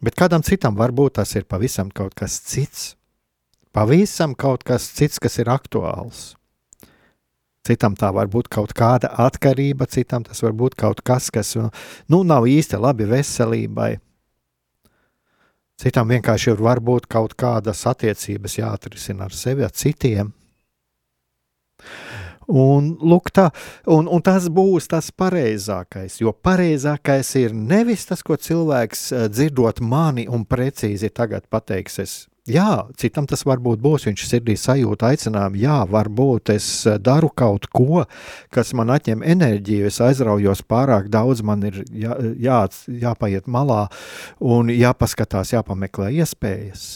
Bet 0.00 0.16
kādam 0.16 0.44
citam 0.46 0.78
varbūt 0.78 1.18
tas 1.20 1.34
ir 1.36 1.44
pavisam 1.44 1.90
kaut 1.92 2.14
kas 2.16 2.38
cits. 2.40 2.94
Pavisam 3.76 4.34
kaut 4.34 4.64
kas 4.64 4.88
cits, 4.96 5.20
kas 5.20 5.36
ir 5.38 5.50
aktuāls. 5.52 6.34
Citam 7.66 7.92
tā 7.94 8.08
var 8.16 8.30
būt 8.32 8.48
kaut 8.48 8.72
kāda 8.72 9.10
atkarība, 9.20 9.84
citam 9.86 10.24
tas 10.24 10.40
var 10.42 10.56
būt 10.56 10.78
kaut 10.80 11.02
kas, 11.04 11.28
kas 11.30 11.52
nu, 11.60 12.22
nav 12.24 12.48
īsti 12.48 12.80
labi 12.80 13.04
veselībai. 13.10 13.98
Citam 15.80 16.08
vienkārši 16.12 16.54
ir 16.54 16.64
varbūt 16.64 17.06
kaut 17.08 17.36
kādas 17.40 17.84
attiecības 17.88 18.58
jāatrisina 18.58 19.28
ar 19.28 19.36
sevi, 19.36 19.64
ar 19.64 19.76
citiem. 19.76 20.32
Un, 22.50 22.96
lūk, 22.98 23.30
tā, 23.30 23.48
un, 23.86 24.08
un 24.10 24.22
tas 24.26 24.48
būs 24.50 24.88
tas 24.90 25.12
pareizākais, 25.14 26.18
jo 26.18 26.32
pareizākais 26.34 27.28
ir 27.38 27.54
nevis 27.54 28.08
tas, 28.08 28.24
ko 28.26 28.34
cilvēks 28.34 29.04
eh, 29.12 29.28
dzirdot 29.30 29.78
mani 29.84 30.26
un 30.26 30.42
precīzi 30.48 31.12
tagad 31.14 31.46
pateiks. 31.52 31.98
Es, 32.02 32.14
jā, 32.50 32.88
citam 32.98 33.28
tas 33.30 33.44
varbūt 33.46 33.78
būs, 33.84 34.08
viņš 34.08 34.24
sirdī 34.26 34.56
sajūta 34.58 35.12
aicinājumu, 35.12 35.60
jā, 35.62 35.76
varbūt 35.94 36.50
es 36.56 36.66
eh, 36.90 36.98
daru 36.98 37.30
kaut 37.30 37.68
ko, 37.70 38.02
kas 38.50 38.74
man 38.74 38.90
atņem 38.96 39.22
enerģiju, 39.22 39.86
es 39.86 40.00
aizraujos 40.02 40.64
pārāk 40.66 41.06
daudz, 41.12 41.44
man 41.46 41.62
ir 41.70 41.84
jā, 41.86 42.16
jā, 42.34 42.64
jāpaiet 43.04 43.46
malā 43.46 43.84
un 44.42 44.74
jāpaskatās, 44.74 45.54
jāpameklē 45.54 46.10
iespējas. 46.18 46.90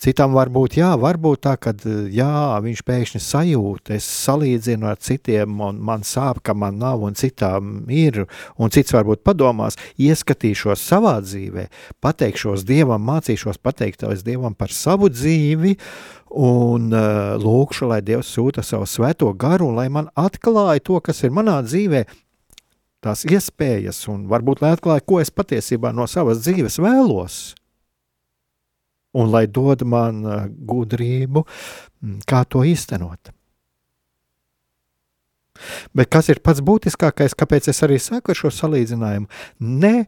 Citam 0.00 0.34
var 0.36 0.50
būt, 0.52 0.78
jā, 0.80 0.90
varbūt 1.00 1.42
tā, 1.46 1.56
ka 1.60 1.74
jā, 2.12 2.60
viņš 2.64 2.82
pēkšņi 2.86 3.22
sajūt, 3.24 3.92
es 3.96 4.06
salīdzinu 4.26 4.90
ar 4.90 5.00
citiem, 5.02 5.58
un 5.64 5.80
man 5.84 6.04
sāp, 6.06 6.42
ka 6.44 6.54
man 6.54 6.80
nav, 6.80 7.04
un 7.06 7.18
citām 7.18 7.90
ir, 7.92 8.24
un 8.58 8.72
cits 8.74 8.94
varbūt 8.96 9.24
padomās, 9.26 9.78
ieskatīšos 10.00 10.82
savā 10.92 11.18
dzīvē, 11.24 11.68
pateikšos 12.04 12.64
Dievam, 12.68 13.04
mācīšos 13.08 13.60
pateikties 13.62 14.24
Dievam 14.26 14.56
par 14.58 14.74
savu 14.74 15.10
dzīvi, 15.12 15.76
un 16.30 16.90
uh, 16.94 17.36
lūkšu, 17.42 17.88
lai 17.90 18.00
Dievs 18.06 18.30
sūta 18.36 18.62
savu 18.62 18.86
svēto 18.86 19.32
garu, 19.34 19.72
lai 19.74 19.88
man 19.90 20.10
atklāja 20.18 20.82
to, 20.86 21.00
kas 21.02 21.24
ir 21.26 21.34
manā 21.34 21.58
dzīvē, 21.66 22.04
tās 23.04 23.24
iespējas, 23.26 24.04
un 24.12 24.26
varbūt 24.30 24.62
lai 24.62 24.74
atklāja, 24.76 25.04
ko 25.06 25.20
es 25.22 25.32
patiesībā 25.34 25.92
no 25.96 26.06
savas 26.10 26.44
dzīves 26.44 26.78
vēlos 26.82 27.40
un 29.16 29.30
lai 29.32 29.46
dod 29.50 29.82
man 29.88 30.22
uh, 30.24 30.46
gudrību, 30.48 31.44
mm, 31.44 32.22
kā 32.28 32.44
to 32.48 32.64
īstenot. 32.66 33.32
Bet 35.92 36.08
kas 36.12 36.30
ir 36.32 36.40
pats 36.44 36.62
būtiskākais, 36.64 37.36
kāpēc 37.36 37.68
es 37.72 37.82
arī 37.84 37.98
saku 38.00 38.34
šo 38.36 38.52
salīdzinājumu? 38.54 39.28
Ne 39.60 40.06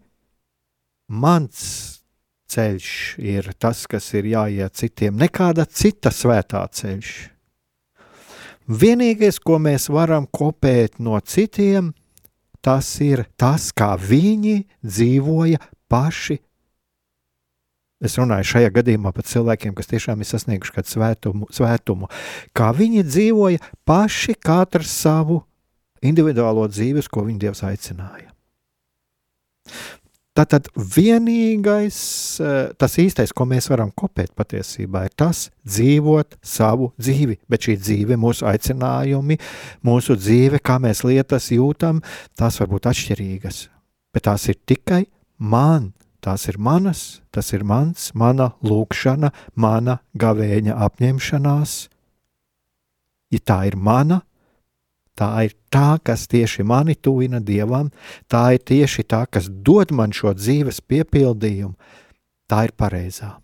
mans 1.13 1.59
ceļš 2.53 2.89
ir 3.21 3.53
tas, 3.61 3.85
kas 3.89 4.13
ir 4.17 4.29
jāiet 4.33 4.77
citiem, 4.79 5.17
nekāda 5.21 5.67
cita 5.69 6.13
svētā 6.13 6.63
ceļš. 6.73 7.13
Vienīgais, 8.73 9.41
ko 9.43 9.59
mēs 9.59 9.89
varam 9.93 10.29
kopēt 10.31 11.01
no 11.03 11.19
citiem, 11.21 11.91
tas 12.63 12.89
ir 13.03 13.25
tas, 13.37 13.73
kā 13.75 13.97
viņi 13.99 14.63
dzīvoja 14.87 15.61
paši 15.91 16.39
Es 18.03 18.19
runāju 18.19 18.49
šajā 18.51 18.73
gadījumā 18.75 19.13
par 19.15 19.27
cilvēkiem, 19.29 19.77
kas 19.79 19.91
tiešām 19.93 20.23
ir 20.23 20.29
sasnieguši 20.29 20.75
kādu 20.75 20.91
svētumu, 20.91 21.49
svētumu. 21.55 22.11
Kā 22.57 22.73
viņi 22.75 23.07
dzīvoja 23.07 23.63
paši 23.87 24.35
katrs 24.43 24.91
savu 25.05 25.43
individuālo 26.03 26.67
dzīves, 26.71 27.07
ko 27.07 27.23
viņi 27.29 27.45
Dievs 27.47 27.63
aicināja. 27.69 28.33
Tātad 30.33 30.71
vienīgais, 30.75 31.97
eh, 32.41 32.73
tas 32.81 32.97
īstais, 32.97 33.35
ko 33.37 33.45
mēs 33.45 33.69
varam 33.69 33.91
kopēt 33.93 34.33
patiesībā, 34.33 35.05
ir 35.05 35.13
tas 35.15 35.51
dzīvot 35.69 36.39
savu 36.41 36.93
dzīvi, 36.99 37.37
bet 37.49 37.69
šī 37.69 37.77
dzīve, 37.77 38.17
mūsu 38.17 38.49
aicinājumi, 38.49 39.39
mūsu 39.85 40.17
dzīve, 40.17 40.59
kā 40.65 40.81
mēs 40.81 41.05
lietas 41.05 41.51
jūtam, 41.53 42.01
tās 42.35 42.59
var 42.59 42.69
būt 42.73 42.89
atšķirīgas, 42.89 43.69
bet 44.15 44.23
tās 44.23 44.49
ir 44.49 44.57
tikai 44.67 45.05
man 45.39 45.93
Tās 46.23 46.47
ir 46.47 46.55
manas, 46.63 47.19
tas 47.35 47.49
ir 47.51 47.65
mans, 47.67 48.13
mana 48.15 48.53
lūkšana, 48.63 49.33
mana 49.59 49.99
gavēņa 50.15 50.77
apņemšanās. 50.87 51.73
Ja 53.35 53.41
tā 53.43 53.57
ir 53.67 53.75
mana, 53.75 54.21
tā 55.19 55.33
ir 55.49 55.57
tā, 55.73 55.99
kas 55.99 56.29
tieši 56.31 56.63
mani 56.63 56.95
tuvina 56.95 57.41
Dievam, 57.43 57.91
tā 58.31 58.53
ir 58.55 58.63
tieši 58.63 59.03
tā, 59.03 59.25
kas 59.27 59.51
dod 59.51 59.91
man 59.91 60.15
šo 60.15 60.37
dzīves 60.39 60.79
piepildījumu, 60.87 61.75
tā 62.47 62.69
ir 62.69 62.77
pareizā. 62.79 63.35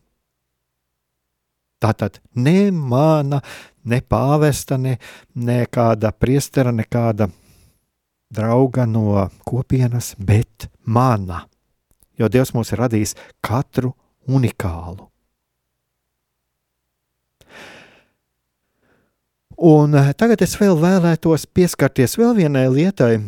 Tā 1.82 1.92
tad 1.98 2.22
ne 2.38 2.70
mana, 2.70 3.42
ne 3.90 4.02
pāvesta, 4.06 4.78
ne, 4.78 5.00
ne 5.34 5.64
kāda 5.66 6.14
priestera, 6.14 6.70
ne 6.70 6.86
kāda 6.86 7.30
drauga 8.30 8.86
no 8.86 9.30
kopienas, 9.42 10.14
bet 10.18 10.70
mana 10.86 11.48
jo 12.18 12.28
Dievs 12.28 12.52
mūs 12.56 12.74
ir 12.74 12.82
radījis 12.82 13.14
katru 13.44 13.94
unikālu. 14.28 15.08
Un 19.58 19.90
eh, 19.98 20.12
tagad 20.14 20.38
es 20.46 20.52
vēl 20.54 20.76
vēlētos 20.78 21.48
pieskarties 21.50 22.14
vēl 22.18 22.36
vienai 22.38 22.68
lietai. 22.70 23.18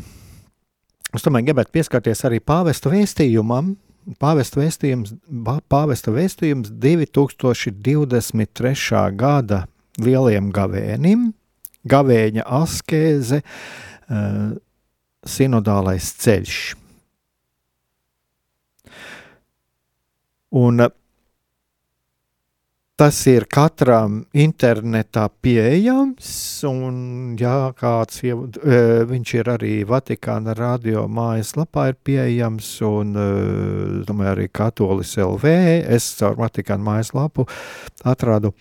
Es 1.11 1.26
tomēr 1.26 1.43
gribētu 1.49 1.74
pieskarties 1.74 2.22
arī 2.28 2.38
pāvesta 2.38 2.86
vēstījumam. 2.93 3.74
Pāvesta 4.18 4.61
vēstījums, 4.62 5.12
pāvesta 5.70 6.11
vēstījums 6.14 6.70
2023. 6.82 9.03
gada 9.20 9.59
lieliem 10.01 10.51
gavēnim, 10.55 11.20
gavēņa 11.91 12.43
askeze, 12.61 13.38
uh, 13.45 14.57
sinodālais 15.28 16.07
ceļš. 16.24 16.80
Un 20.51 20.80
uh, 20.80 20.90
Tas 23.01 23.16
ir 23.30 23.46
katram 23.48 24.18
internetā 24.36 25.22
pieejams, 25.40 26.26
un 26.68 26.98
jā, 27.40 27.70
kāds 27.72 28.18
jau, 28.26 28.42
e, 28.61 28.80
viņš 29.09 29.32
ir 29.38 29.48
arī 29.48 29.70
Vatikāna 29.88 30.53
radio 30.59 31.07
mājaslapā 31.09 31.86
ir 31.94 31.96
pieejams, 32.05 32.68
un 32.84 33.16
e, 33.16 33.24
domāju, 34.05 34.34
arī 34.34 34.46
Katolis 34.53 35.14
LV. 35.16 35.55
Es 35.96 36.11
caur 36.18 36.36
Vatikāna 36.42 36.84
mājaslapu 36.90 37.48
atradu 38.05 38.53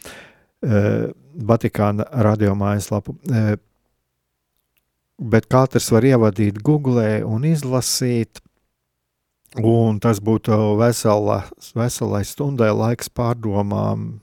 Vatikāna 1.52 2.08
radio 2.24 2.56
mājaslapu. 2.56 3.18
Bet 5.20 5.52
katrs 5.52 5.92
var 5.92 6.08
ievadīt 6.08 6.64
Google 6.64 7.26
un 7.28 7.44
izlasīt. 7.44 8.40
Un 9.58 9.98
tas 9.98 10.20
būtu 10.22 10.78
vesela, 10.78 11.44
veselai 11.74 12.22
stundai 12.28 12.70
laiks 12.70 13.10
pārdomām, 13.10 14.20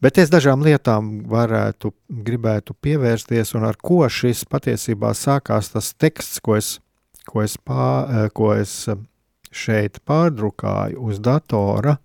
Bet 0.00 0.18
es 0.20 0.30
dažām 0.32 0.62
lietām 0.66 1.24
varētu, 1.30 1.92
gribētu 2.26 2.76
pievērsties, 2.84 3.54
un 3.58 3.66
ar 3.68 3.78
ko 3.80 4.04
šis 4.10 4.44
patiesībā 4.50 5.12
sākās 5.16 5.72
tas 5.72 5.92
teksts, 5.94 6.40
ko 6.44 6.58
es, 6.58 6.76
ko 7.26 7.42
es, 7.44 7.56
pā, 7.58 8.28
ko 8.36 8.52
es 8.56 8.86
šeit 9.50 10.00
pārdrukāju 10.06 11.00
uz 11.08 11.20
datora. 11.22 11.96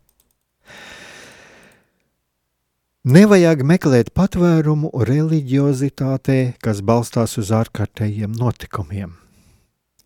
Nevajag 3.01 3.63
meklēt 3.65 4.11
patvērumu 4.13 4.91
reliģiozitātē, 5.09 6.53
kas 6.61 6.83
balstās 6.85 7.33
uz 7.41 7.49
ārkārtējiem 7.57 8.35
notikumiem, 8.37 9.15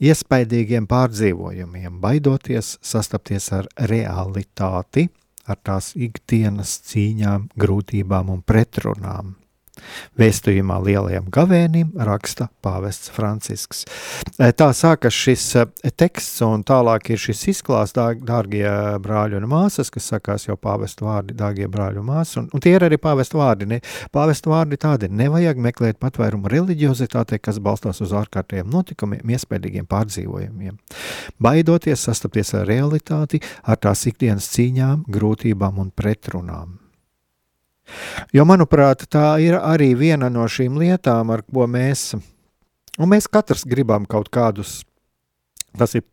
iespaidīgiem 0.04 0.88
pārdzīvojumiem, 0.90 2.00
baidoties 2.02 2.76
sastapties 2.82 3.52
ar 3.56 3.70
realitāti 3.92 5.08
ar 5.46 5.60
tās 5.62 5.94
ikdienas 5.96 6.80
cīņām, 6.90 7.50
grūtībām 7.60 8.32
un 8.34 8.42
pretrunām. 8.42 9.36
Vēstījumā 10.20 10.78
lielajam 10.84 11.28
gavēnim 11.34 11.92
raksta 12.08 12.48
pāvests 12.64 13.12
Francisks. 13.14 13.84
Tā 14.38 14.70
sākas 14.76 15.16
šis 15.16 15.46
teksts, 15.98 16.42
un 16.46 16.64
tālāk 16.68 17.12
ir 17.14 17.22
šis 17.22 17.44
izklāsts, 17.56 17.96
dārgie 17.96 18.68
brāļi 19.04 19.40
un 19.40 19.50
māsas, 19.52 19.92
kas 19.94 20.10
sakās 20.14 20.48
jau 20.48 20.58
pāvestu 20.60 21.08
vārdi, 21.08 21.36
dārgie 21.38 21.68
brāļi 21.72 22.02
un 22.02 22.10
māsas, 22.10 22.40
un, 22.42 22.50
un 22.54 22.64
tie 22.64 22.76
ir 22.78 22.88
arī 22.88 23.00
pāvestu 23.02 23.40
vārdi. 23.42 23.70
Ne, 23.70 23.82
pāvestu 24.16 24.54
vārdi 24.54 24.80
tādi 24.82 25.10
nevajag 25.12 25.60
meklēt 25.68 26.00
patvērumu 26.04 26.52
reliģiozitātei, 26.52 27.42
kas 27.44 27.60
balstās 27.64 28.02
uz 28.06 28.16
ārkārtējiem 28.16 28.72
notikumiem, 28.72 29.36
iespējīgiem 29.36 29.90
pārdzīvojumiem. 29.92 30.80
Baidoties 31.42 32.08
sastapties 32.08 32.56
ar 32.56 32.68
realitāti, 32.70 33.42
ar 33.64 33.82
tās 33.82 34.06
ikdienas 34.10 34.50
cīņām, 34.56 35.06
grūtībām 35.12 35.84
un 35.84 35.94
pretrunām. 35.96 36.80
Jo, 38.34 38.46
manuprāt, 38.48 39.06
tā 39.12 39.36
ir 39.44 39.58
arī 39.60 39.94
viena 39.98 40.30
no 40.34 40.48
šīm 40.50 40.80
lietām, 40.82 41.32
ar 41.34 41.46
ko 41.46 41.68
mēs, 41.70 42.14
un 42.98 43.12
mēs 43.12 43.30
katrs 43.32 43.66
gribam 43.70 44.08
kaut 44.10 44.32
kādus, 44.34 44.80
tas 45.78 45.96
ir, 45.98 46.06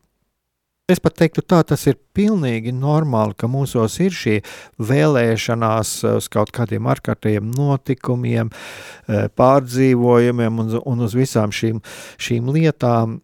es 0.91 1.01
pat 1.03 1.17
teiktu 1.17 1.41
tā, 1.41 1.63
tas 1.65 1.87
ir 1.89 1.97
pilnīgi 2.15 2.73
normāli, 2.75 3.35
ka 3.37 3.49
mūsos 3.49 3.97
ir 4.05 4.13
šī 4.13 4.37
vēlēšanās 4.77 5.95
uz 6.13 6.29
kaut 6.31 6.53
kādiem 6.55 6.87
ārkārtējiem 6.93 7.51
notikumiem, 7.57 8.53
eh, 9.07 9.27
pārdzīvojumiem 9.33 10.63
un, 10.65 10.73
un 10.85 11.05
uz 11.07 11.17
visām 11.17 11.55
šīm, 11.55 11.81
šīm 12.21 12.51
lietām, 12.53 13.21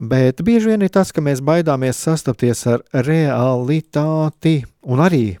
Bet 0.00 0.40
bieži 0.40 0.70
vien 0.70 0.80
ir 0.80 0.88
tas, 0.88 1.10
ka 1.12 1.20
mēs 1.20 1.42
baidāmies 1.44 1.98
sastapties 2.00 2.62
ar 2.72 2.80
realitāti 3.04 4.62
un 4.88 5.02
arī 5.04 5.34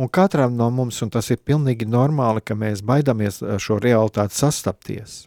Un 0.00 0.08
katram 0.08 0.54
no 0.56 0.70
mums, 0.72 1.02
un 1.04 1.10
tas 1.12 1.28
ir 1.30 1.42
pilnīgi 1.44 1.84
normāli, 1.84 2.40
ka 2.40 2.56
mēs 2.56 2.80
baidāmies 2.80 3.42
ar 3.44 3.60
šo 3.60 3.76
realitāti 3.82 4.38
sastapties. 4.38 5.26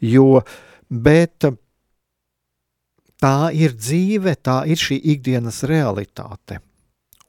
Jo, 0.00 0.40
bet 0.88 1.44
tā 3.20 3.38
ir 3.52 3.76
dzīve, 3.76 4.36
tā 4.40 4.62
ir 4.68 4.80
šī 4.80 4.96
ikdienas 5.14 5.62
realitāte. 5.68 6.60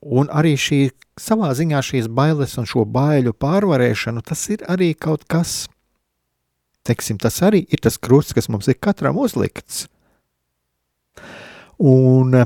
Un 0.05 0.30
arī 0.32 0.53
šī 0.59 0.80
savā 1.20 1.51
ziņā 1.57 1.82
šīs 1.84 2.09
bailes 2.11 2.55
un 2.59 2.68
šo 2.70 2.86
baiļu 2.88 3.34
pārvarēšanu, 3.39 4.24
tas 4.24 4.43
ir 4.53 4.63
arī 4.72 4.93
kaut 4.93 5.24
kas, 5.32 5.66
teiksim, 6.86 7.20
tas 7.20 7.41
arī 7.43 7.63
ir 7.68 7.82
tas 7.84 7.97
krusts, 7.97 8.36
kas 8.36 8.47
mums 8.51 8.70
ir 8.72 8.80
katram 8.80 9.18
uzlikts. 9.20 9.88
Un 11.80 12.45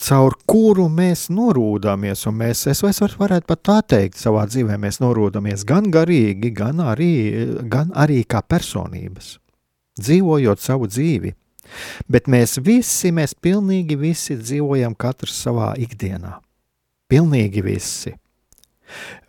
caur 0.00 0.36
kuru 0.48 0.86
mēs 0.92 1.26
norūdamies, 1.32 2.26
un 2.28 2.38
mēs, 2.42 2.66
es, 2.70 2.82
varētu 2.82 3.48
pat 3.48 3.62
tā 3.64 3.78
teikt, 3.94 4.20
savā 4.20 4.44
dzīvē 4.48 4.76
mēs 4.80 5.00
norūdamies 5.02 5.64
gan 5.68 5.90
garīgi, 5.92 6.52
gan 6.56 6.82
arī, 6.84 7.14
gan 7.70 7.92
arī 7.96 8.22
kā 8.28 8.42
personības, 8.42 9.36
dzīvojot 10.00 10.62
savu 10.62 10.90
dzīvi. 10.90 11.34
Bet 12.06 12.28
mēs 12.30 12.60
visi, 12.62 13.10
mēs 13.10 13.34
pilnīgi 13.34 13.96
visi 13.98 14.36
dzīvojam 14.38 14.94
katrs 14.94 15.34
savā 15.42 15.72
ikdienā. 15.82 16.36
Pilnīgi 17.10 17.62
visi. 17.62 18.12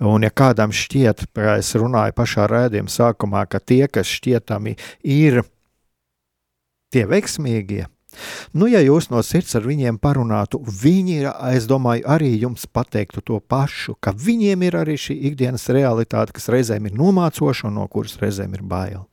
Un, 0.06 0.22
ja 0.22 0.30
kādam 0.30 0.74
šķiet, 0.74 1.28
kā 1.34 1.58
es 1.58 1.72
runāju 1.78 2.14
pašā 2.18 2.46
rādījuma 2.50 2.94
sākumā, 2.94 3.48
ka 3.50 3.58
tie, 3.58 3.88
kas 3.90 4.10
šķietami 4.10 4.76
ir 5.02 5.42
tie 6.94 7.06
veiksmīgie, 7.10 7.88
Nu, 8.54 8.68
ja 8.72 8.82
jūs 8.84 9.10
no 9.12 9.22
sirds 9.26 9.56
ar 9.58 9.66
viņiem 9.68 10.00
parunātu, 10.02 10.60
viņi, 10.66 11.20
es 11.54 11.68
domāju, 11.70 12.06
arī 12.10 12.32
jums 12.42 12.66
pateiktu 12.70 13.24
to 13.26 13.40
pašu, 13.40 13.98
ka 14.00 14.14
viņiem 14.16 14.66
ir 14.68 14.80
arī 14.80 14.98
šī 15.00 15.18
ikdienas 15.32 15.68
realitāte, 15.74 16.36
kas 16.36 16.50
reizēm 16.54 16.90
ir 16.90 16.98
nomācoša 16.98 17.70
un 17.70 17.80
no 17.82 17.88
kuras 17.92 18.18
reizēm 18.22 18.58
ir 18.58 18.66
bail. 18.66 19.06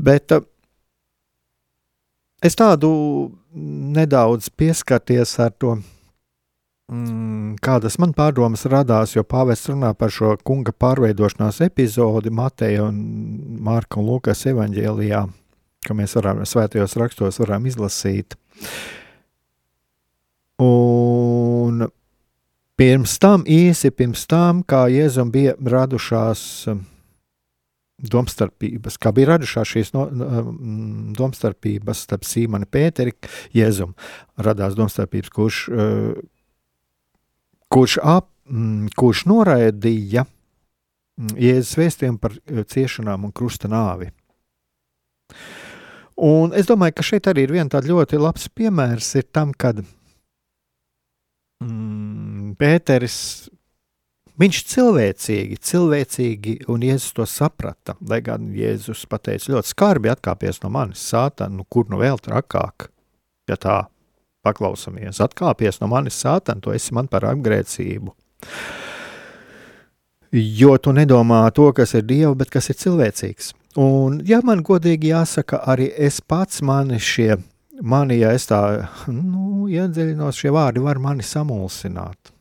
Bet 0.00 0.32
eh, 0.32 0.44
es 2.42 2.56
tādu 2.56 2.90
nedaudz 3.52 4.48
pieskarties 4.56 5.34
ar 5.42 5.52
to 5.58 5.76
kādas 7.62 7.98
man 8.02 8.12
pārdomas 8.16 8.64
radās, 8.70 9.14
jo 9.14 9.22
pāvests 9.26 9.70
runā 9.70 9.92
par 9.94 10.10
šo 10.10 10.34
kunga 10.46 10.72
pārveidošanās 10.74 11.60
epizodi 11.68 12.32
Mateja 12.34 12.88
un 12.88 12.96
Mārka 13.62 14.00
un 14.00 14.08
Lukas 14.08 14.42
evaņģēlijā, 14.50 15.20
ka 15.86 15.96
mēs 15.96 16.16
varam 16.18 16.42
svētajos 16.42 16.96
rakstos 16.98 17.38
varam 17.42 17.68
izlasīt. 17.70 18.34
Un 20.60 21.86
pirms 22.80 23.18
tam, 23.22 23.46
īsi 23.46 23.92
pirms 23.94 24.26
tam, 24.28 24.64
kā 24.66 24.88
Jēzum 24.90 25.30
bija 25.32 25.54
radušās 25.60 26.42
um, 26.72 26.82
domstarpības, 28.00 28.98
kā 29.00 29.14
bija 29.14 29.34
radušās 29.34 29.72
šīs 29.76 29.94
no, 29.94 30.08
um, 30.10 31.14
domstarpības 31.16 32.02
starp 32.08 32.26
Sīmanu 32.28 32.66
Pēteri, 32.66 33.14
Jēzum 33.56 33.94
radās 34.42 34.76
domstarpības, 34.76 35.32
kurš 35.38 35.62
uh, 35.70 36.20
kurš, 37.72 37.98
ap, 38.02 38.28
mm, 38.50 38.90
kurš 38.98 39.24
noraidīja 39.30 40.24
mm, 40.26 41.36
Jēzus 41.40 41.78
vēstījumu 41.80 42.20
par 42.22 42.36
eh, 42.38 42.64
ciešanām 42.66 43.28
un 43.28 43.34
krusta 43.36 43.70
nāvi. 43.70 44.10
Un 46.20 46.52
es 46.56 46.68
domāju, 46.68 46.98
ka 46.98 47.06
šeit 47.06 47.30
arī 47.30 47.46
ir 47.46 47.54
viens 47.54 47.72
ļoti 47.72 48.20
labs 48.20 48.50
piemērs 48.52 49.14
tam, 49.32 49.54
kad 49.56 49.80
mm, 51.64 52.58
Pēteris 52.60 53.16
Viņš 54.40 54.58
cilvēcīgi, 54.70 55.58
cilvēcīgi, 55.68 56.52
un 56.72 56.84
Jēzus 56.86 57.12
to 57.12 57.26
saprata. 57.28 57.92
Lai 58.08 58.22
gan 58.24 58.46
Jēzus 58.56 59.02
pateica 59.10 59.52
ļoti 59.52 59.68
skarbi, 59.74 60.08
atkāpies 60.08 60.62
no 60.62 60.70
manis, 60.72 61.02
sāta, 61.12 61.50
nu, 61.52 61.66
kur 61.68 61.90
nu 61.92 61.98
vēl 62.00 62.16
trakāk, 62.24 62.88
ja 63.50 63.58
tā 63.60 63.76
paklausamies, 64.46 65.20
atkāpies 65.22 65.80
no 65.82 65.90
manis 65.92 66.18
sātan, 66.22 66.60
tu 66.62 66.74
esi 66.74 66.94
man 66.96 67.08
par 67.10 67.26
apgrēcību. 67.30 68.14
Jo 70.32 70.76
tu 70.78 70.94
nedomā 70.94 71.42
to, 71.54 71.72
kas 71.74 71.96
ir 71.98 72.04
Dieva, 72.06 72.34
bet 72.38 72.52
kas 72.54 72.70
ir 72.70 72.78
cilvēcīgs. 72.78 73.52
Un, 73.82 74.20
ja 74.26 74.40
man 74.46 74.62
godīgi 74.66 75.10
jāsaka, 75.10 75.62
arī 75.72 75.88
es 75.94 76.20
pats 76.20 76.62
mani 76.66 76.98
šie, 77.02 77.36
mani, 77.82 78.20
ja 78.22 78.32
es 78.34 78.46
tā, 78.50 78.60
nu, 79.10 79.66
iedziļinos, 79.70 80.38
šie 80.38 80.54
vārdi 80.54 80.82
var 80.82 81.02
mani 81.02 81.26
samulsināt. 81.26 82.32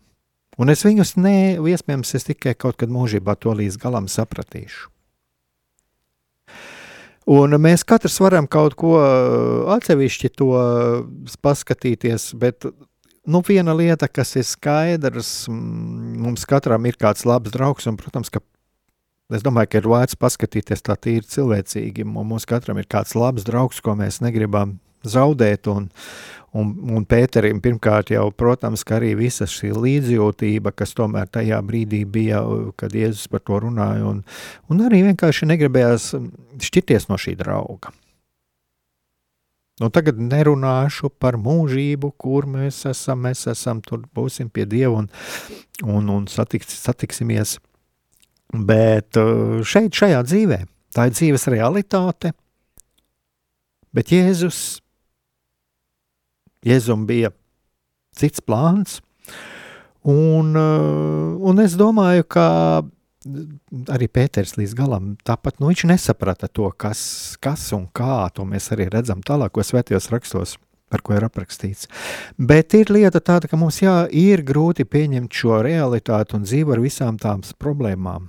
Un 0.60 0.74
es 0.74 0.84
viņus 0.84 1.16
ne, 1.22 1.36
iespējams, 1.58 2.16
es 2.18 2.28
tikai 2.28 2.54
kaut 2.60 2.80
kad 2.82 2.91
mūžībā 2.91 3.38
to 3.39 3.54
līdz 3.56 3.78
galam 3.80 4.10
sapratīšu. 4.12 4.89
Un 7.30 7.54
mēs 7.62 7.84
katrs 7.86 8.18
varam 8.24 8.48
kaut 8.50 8.74
ko 8.80 8.96
uh, 8.98 9.70
atsevišķi 9.76 10.32
to 10.40 10.50
paskatīties, 11.46 12.32
bet 12.42 12.66
nu, 13.30 13.42
viena 13.46 13.76
lieta, 13.78 14.10
kas 14.10 14.34
ir 14.40 14.48
skaidrs, 14.50 15.34
mums 15.50 16.48
katram 16.50 16.88
ir 16.90 16.98
kāds 16.98 17.28
labs 17.30 17.54
draugs, 17.54 17.86
un, 17.90 18.00
protams, 18.00 18.32
ka 18.34 18.42
es 19.30 19.46
domāju, 19.46 19.70
ka 19.70 19.82
ir 19.84 19.90
vērts 19.94 20.18
paskatīties 20.18 20.82
tā 20.86 20.98
tīri 20.98 21.28
cilvēcīgi. 21.30 22.08
Mums 22.10 22.50
katram 22.50 22.82
ir 22.82 22.90
kāds 22.90 23.14
labs 23.14 23.46
draugs, 23.46 23.82
ko 23.86 23.94
mēs 24.00 24.24
negribam 24.26 24.80
zaudēt, 25.08 25.70
un, 25.72 25.88
un, 26.58 26.74
un 26.95 27.06
Pēterim 27.10 27.62
pirmkārt 27.64 28.12
jau, 28.14 28.26
protams, 28.36 28.84
ka 28.88 28.97
arī 29.00 29.14
visa 29.20 29.47
šī 29.50 29.72
līdzjūtība, 29.78 30.74
kas 30.76 30.95
tomēr 30.97 31.30
tajā 31.32 31.62
brīdī 31.66 32.04
bija, 32.06 32.43
kad 32.80 32.95
Jēzus 32.95 33.30
par 33.32 33.45
to 33.45 33.62
runāja, 33.68 34.06
un, 34.10 34.22
un 34.70 34.86
arī 34.89 35.06
vienkārši 35.12 35.50
negribējās 35.54 36.12
šķirties 36.70 37.10
no 37.12 37.20
šī 37.22 37.38
drauga. 37.39 37.93
Nu, 39.80 39.88
tagad 39.95 40.18
nerunāšu 40.20 41.08
par 41.24 41.38
mūžību, 41.39 42.12
kur 42.20 42.47
mēs 42.52 42.82
esam. 42.89 43.22
Mēs 43.24 43.45
esam 43.47 43.80
tur, 43.84 44.04
būsim 44.16 44.50
pie 44.52 44.66
Dieva 44.68 44.97
un, 45.00 45.08
un, 45.86 46.10
un 46.18 46.26
satiks, 46.28 46.74
satiksimies. 46.84 47.56
Bet 48.52 49.16
uh, 49.22 49.62
šeit, 49.64 49.95
šajā 49.95 50.20
dzīvē, 50.28 50.60
tā 50.95 51.08
ir 51.08 51.16
dzīves 51.16 51.47
realitāte. 51.54 52.34
Bet 53.95 54.12
Jēzus, 54.12 54.82
Jēzum 56.66 57.05
bija 57.07 57.32
cits 58.16 58.43
plāns. 58.43 58.99
Un, 60.10 60.55
uh, 60.55 61.36
un 61.43 61.60
es 61.64 61.76
domāju, 61.80 62.26
ka 62.32 62.47
arī 63.91 64.07
Pēters 64.07 64.55
līdz 64.57 64.74
galam 64.78 65.12
tāpat 65.28 65.60
nu, 65.60 65.70
viņš 65.72 65.86
nesaprata 65.91 66.47
to, 66.47 66.70
kas, 66.72 67.01
kas 67.43 67.68
un 67.76 67.88
kā. 67.91 68.30
To 68.36 68.47
mēs 68.47 68.72
arī 68.76 68.89
redzam 68.91 69.24
tālākos 69.26 69.74
svētajos 69.74 70.10
rakstos. 70.14 70.57
Par 70.89 71.03
ko 71.05 71.14
ir 71.14 71.22
aprakstīts. 71.22 71.86
Bet 72.34 72.74
ir 72.74 72.89
lieta 72.89 73.20
tāda, 73.22 73.45
ka 73.45 73.60
mums 73.62 73.78
jā, 73.84 74.07
ir 74.10 74.41
grūti 74.41 74.88
pieņemt 74.89 75.30
šo 75.38 75.60
realitāti 75.62 76.34
un 76.34 76.47
dzīvot 76.47 76.74
ar 76.74 76.82
visām 76.82 77.20
tām 77.22 77.43
problēmām. 77.62 78.26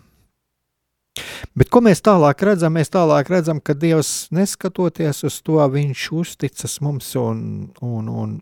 Bet 1.59 1.71
ko 1.73 1.83
mēs 1.85 2.03
tālāk 2.05 2.43
redzam? 2.47 2.77
Mēs 2.79 2.93
tālāk 2.93 3.31
redzam, 3.33 3.61
ka 3.61 3.75
Dievs 3.75 4.31
neskatoties 4.35 5.25
uz 5.27 5.41
to, 5.43 5.59
viņš 5.73 6.07
uzticas 6.15 6.79
mums 6.85 7.13
un, 7.19 7.43
un, 7.83 8.09
un 8.09 8.39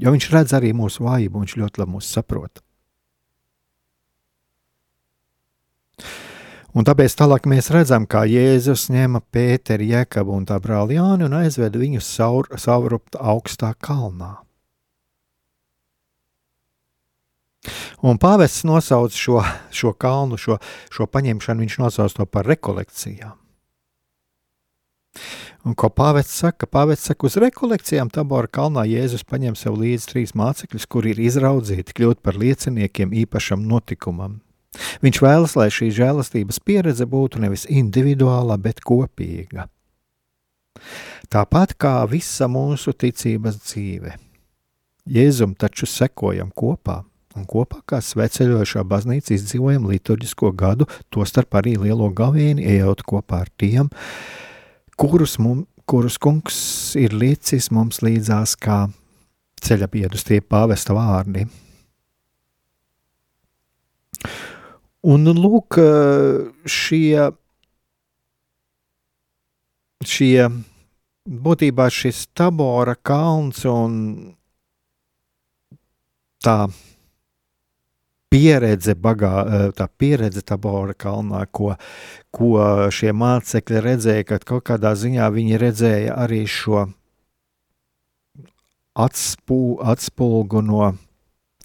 jo 0.00 0.14
viņš 0.14 0.30
redz 0.34 0.54
arī 0.56 0.74
mūsu 0.76 1.06
vājību, 1.06 1.44
viņš 1.44 1.58
ļoti 1.62 1.82
labi 1.82 1.96
mūs 1.96 2.12
saprot. 2.16 2.62
Un 6.74 6.82
tāpēc 6.82 7.12
tālāk 7.14 7.44
mēs 7.46 7.70
redzam, 7.70 8.02
kā 8.10 8.24
Jēzus 8.26 8.88
ņēma 8.90 9.20
Pēteru, 9.30 9.86
Jēkabu 9.92 10.34
un 10.34 10.48
tā 10.48 10.58
brāli 10.58 10.96
Jāni 10.98 11.28
un 11.28 11.36
aizveda 11.38 11.78
viņus 11.78 12.08
saur, 12.16 12.48
saurupt 12.58 13.14
augstā 13.14 13.70
kalnā. 13.78 14.40
Un 18.04 18.18
pāvests 18.20 18.66
nosauc 18.68 19.14
šo, 19.16 19.40
šo 19.72 19.94
kalnu, 19.96 20.38
šo, 20.40 20.58
šo 20.92 21.06
paņemšanu, 21.08 21.64
viņš 21.64 21.78
nosauc 21.80 22.16
to 22.16 22.26
par 22.28 22.48
rekolekcijām. 22.50 23.38
Un 25.64 25.72
ko 25.78 25.88
pāvests 25.88 26.42
saka? 26.42 26.66
Pāvests 26.68 27.08
saka, 27.08 27.24
uz 27.24 27.38
rekolekcijām 27.40 28.10
Tabora 28.12 28.50
kalnā 28.52 28.82
Jēzus 28.84 29.24
paņem 29.24 29.54
sev 29.56 29.78
līdzi 29.80 30.10
trīs 30.10 30.34
mācekļus, 30.36 30.88
kuri 30.90 31.14
ir 31.14 31.22
izraudzīti 31.24 31.96
kļūt 31.96 32.20
par 32.20 32.36
lieciniekiem 32.40 33.14
īpašam 33.24 33.64
notikumam. 33.70 34.42
Viņš 35.00 35.20
vēlas, 35.22 35.54
lai 35.56 35.70
šī 35.72 35.88
žēlastības 35.94 36.58
pieredze 36.60 37.06
būtu 37.08 37.40
nevis 37.40 37.64
individuāla, 37.70 38.58
bet 38.60 38.82
kopīga. 38.84 39.68
Tāpat 41.32 41.76
kā 41.80 41.96
visa 42.10 42.50
mūsu 42.50 42.92
ticības 42.92 43.60
dzīve. 43.62 44.18
Jēzum 45.08 45.54
taču 45.56 45.86
sekojam 45.88 46.50
kopā, 46.52 47.02
un 47.34 47.46
kopā 47.50 47.80
kā 47.88 48.00
sveceļojošā 48.04 48.84
baznīca 48.88 49.34
izdzīvojam 49.36 49.88
liturģisko 49.90 50.52
gadu, 50.58 50.88
tostarp 51.14 51.58
arī 51.60 51.76
lielo 51.82 52.10
gavieni, 52.14 52.66
ejot 52.76 53.04
kopā 53.06 53.44
ar 53.44 53.52
tiem, 53.60 53.90
kurus, 55.00 55.38
mum, 55.42 55.64
kurus 55.90 56.18
kungs 56.22 56.58
ir 57.00 57.16
līdzis 57.16 57.70
mums 57.74 58.02
līdzās 58.04 58.56
kā 58.60 58.84
ceļa 59.64 59.88
biedus 59.90 60.26
tie 60.26 60.40
pāvesta 60.44 60.96
vārdi. 60.96 61.46
Un 65.04 65.28
lūk, 65.36 65.76
šie, 66.64 67.26
šie 70.00 70.46
būtībā 71.24 71.90
šis 71.92 72.26
tabora 72.36 72.94
kalns 72.96 73.64
un 73.68 73.98
tā 76.44 76.56
pieredze, 78.34 78.96
bagā, 78.98 79.32
tā 79.78 79.86
pieredze 79.98 80.42
Tabora 80.42 80.96
kalnā, 80.98 81.44
ko, 81.54 81.74
ko 82.34 82.58
šie 82.94 83.14
mācekļi 83.14 83.82
redzēja, 83.84 84.26
kad 84.32 84.46
kaut 84.48 84.66
kādā 84.72 84.94
ziņā 84.98 85.30
viņi 85.34 85.60
redzēja 85.62 86.18
arī 86.26 86.42
šo 86.50 86.88
atspū, 88.94 89.62
atspulgu 89.82 90.62
no 90.66 90.94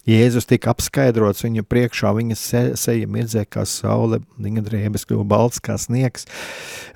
Jēzus 0.09 0.47
tika 0.49 0.71
apskaidrots 0.73 1.43
viņu 1.43 1.61
priekšā, 1.69 2.11
viņa 2.17 2.35
se, 2.39 2.61
seja 2.79 3.09
mirdzēja 3.11 3.45
kā 3.51 3.65
saule, 3.69 4.21
viņa 4.41 4.63
drēbes 4.65 5.05
kļuva 5.05 5.25
balts 5.29 5.61
kā 5.61 5.75
sniegs. 5.77 6.25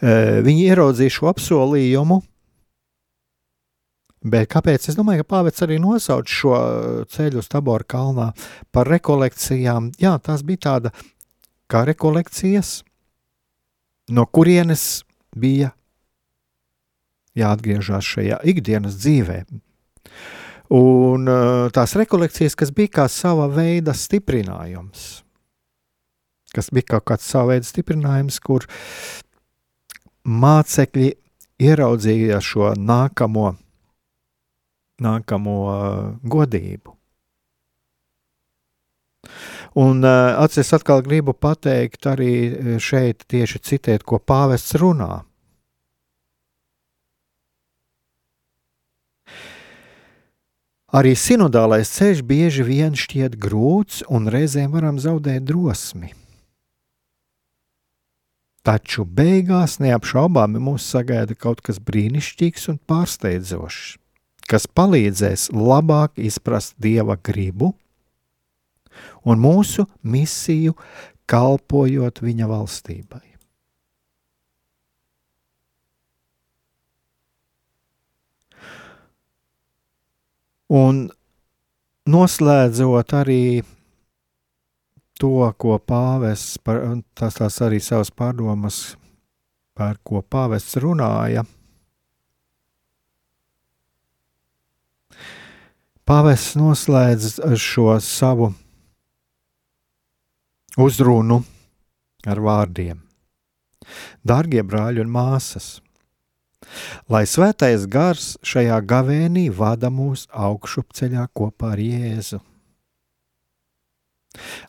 Viņi 0.02 0.64
ieraudzīja 0.72 1.14
šo 1.20 1.30
apsolījumu, 1.30 2.24
bet 4.24 4.50
kāpēc? 4.54 4.90
Es 4.90 4.98
domāju, 4.98 5.24
ka 5.24 5.36
pāvets 5.36 5.64
arī 5.66 5.80
nosauc 5.84 6.30
šo 6.30 6.56
ceļu 7.12 7.42
uz 7.44 7.50
Tabora 7.52 7.88
kalnā 7.88 8.32
par 8.72 8.90
rekolekcijām. 8.92 9.92
Jā, 10.02 10.16
tās 10.24 10.46
bija 10.48 10.66
tāda 10.70 10.94
kā 11.72 11.84
rekolekcijas, 11.90 12.82
no 14.14 14.26
kurienes 14.26 15.04
bija 15.36 15.74
jāatgriežas 17.38 18.06
šajā 18.06 18.40
ikdienas 18.50 18.98
dzīvēm. 19.02 19.62
Un 20.74 21.30
uh, 21.30 21.68
tās 21.74 21.94
rekolekcijas, 22.00 22.56
kas 22.58 22.72
bija 22.74 22.92
kā 23.02 23.08
sava 23.12 23.50
veida 23.52 23.94
stiprinājums, 23.98 25.24
kas 26.54 26.70
bija 26.74 26.96
kaut 26.96 27.06
kāds 27.12 27.28
sava 27.30 27.54
veida 27.54 27.68
stiprinājums, 27.68 28.40
kur 28.42 28.66
mācekļi 30.24 31.12
ieraudzīja 31.64 32.40
šo 32.42 32.72
nākamo, 32.80 33.52
nākamo 35.02 35.58
godību. 36.24 36.98
Un 39.80 40.06
atceros, 40.06 40.74
atkal 40.76 41.02
gribu 41.02 41.34
pateikt 41.34 42.06
arī 42.12 42.34
šeit 42.84 43.24
tieši 43.32 43.62
citēt, 43.64 44.04
ko 44.06 44.20
pāvests 44.22 44.76
runā 44.78 45.24
Arī 50.94 51.16
sinodālais 51.18 51.90
ceļš 51.90 52.20
bieži 52.30 52.64
vien 52.68 52.94
šķiet 52.94 53.40
grūts 53.42 54.04
un 54.14 54.28
reizēm 54.30 54.76
varam 54.76 55.00
zaudēt 55.02 55.42
drosmi. 55.50 56.12
Taču 58.62 59.02
beigās 59.02 59.80
neapšaubāmi 59.82 60.62
mūs 60.62 60.86
sagaida 60.94 61.34
kaut 61.34 61.66
kas 61.66 61.82
brīnišķīgs 61.82 62.70
un 62.70 62.78
pārsteidzošs, 62.78 63.98
kas 64.50 64.68
palīdzēs 64.68 65.50
labāk 65.56 66.20
izprast 66.22 66.76
dieva 66.82 67.18
gribu 67.18 67.74
un 69.26 69.40
mūsu 69.42 69.88
misiju, 70.04 70.76
kalpojot 71.30 72.22
viņa 72.24 72.50
valstībai. 72.50 73.24
Un 80.74 81.04
noslēdzot 82.10 83.14
arī 83.14 83.44
to, 85.22 85.36
ko 85.62 85.78
pāvests, 85.78 86.58
par, 86.58 86.82
tas 87.14 87.38
tās 87.38 87.60
arī 87.62 87.78
savas 87.84 88.10
pārdomas, 88.10 88.96
par 89.78 90.00
ko 90.04 90.24
pāvests 90.26 90.80
runāja. 90.82 91.46
Pāvests 96.04 96.58
noslēdz 96.60 97.38
šo 97.64 97.94
savu 98.04 98.50
uzrunu 100.76 101.38
ar 102.28 102.42
vārdiem: 102.44 102.98
Darbie 104.20 104.66
brāļi 104.68 105.00
un 105.06 105.14
māsas! 105.14 105.78
Lai 107.08 107.22
svētais 107.24 107.86
gars 107.88 108.34
šajā 108.44 108.82
gavēnī 108.84 109.46
vada 109.56 109.88
mūs 109.88 110.26
augšupceļā 110.28 111.24
kopā 111.40 111.70
ar 111.78 111.84
Jēzu. 111.86 112.40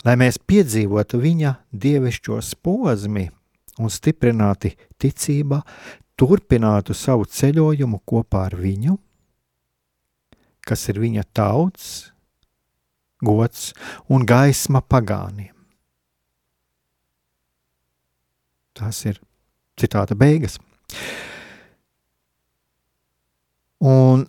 Lai 0.07 0.14
mēs 0.20 0.39
piedzīvotu 0.39 1.18
viņa 1.18 1.57
dievišķo 1.72 2.39
posmu 2.62 3.26
un 3.82 3.91
stiprināti 3.91 4.76
ticībā, 5.03 5.59
turpinātu 6.14 6.95
savu 6.95 7.26
ceļojumu 7.26 8.05
kopā 8.07 8.45
ar 8.53 8.55
viņu, 8.55 8.95
kas 10.69 10.89
ir 10.93 11.01
viņa 11.03 11.25
tauts, 11.37 11.89
gods 13.25 13.73
un 14.12 14.25
gaisma 14.29 14.83
pagāniem. 14.83 15.53
Tas 18.75 19.05
ir 19.07 19.21
citāta 19.79 20.17
beigas. 20.19 20.59
Un 23.85 24.25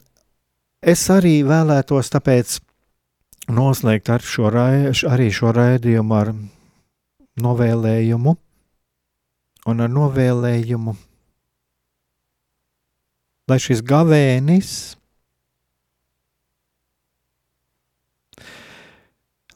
es 0.86 1.06
arī 1.10 1.40
vēlētos 1.48 2.12
tāpēc 2.14 2.60
noslēgt 3.56 4.12
ar 4.14 4.26
šo, 4.26 4.50
rai, 4.54 4.92
arī 5.10 5.30
šo 5.34 5.54
raidījumu 5.56 6.18
ar 6.18 6.34
novēlējumu 7.42 8.36
un 9.66 9.82
ar 9.82 9.90
novēlējumu, 9.90 10.94
lai 13.50 13.58
šis 13.62 13.82
gavēnis, 13.86 14.72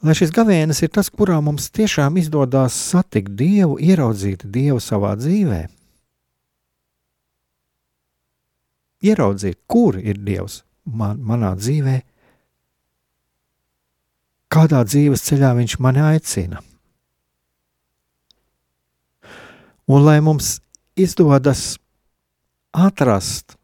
lai 0.06 0.16
šis 0.16 0.32
gavēnis 0.36 0.82
ir 0.86 0.92
tas, 0.96 1.10
kurā 1.12 1.40
mums 1.44 1.70
tiešām 1.76 2.18
izdodas 2.22 2.76
satikt 2.92 3.34
Dievu, 3.40 3.78
ieraudzīt 3.84 4.46
Dievu 4.48 4.80
savā 4.84 5.16
dzīvē. 5.20 5.66
Ieraudzīt, 9.04 9.60
kur 9.68 10.00
ir 10.00 10.20
Dievs 10.24 10.62
man, 10.84 11.22
manā 11.24 11.54
dzīvē, 11.60 12.00
kādā 14.52 14.82
dzīves 14.88 15.24
ceļā 15.28 15.54
Viņš 15.60 15.78
mani 15.84 16.04
aicina. 16.04 16.64
Un 19.90 20.04
lai 20.06 20.20
mums 20.22 20.60
izdodas 21.00 21.80
atrast, 22.76 23.56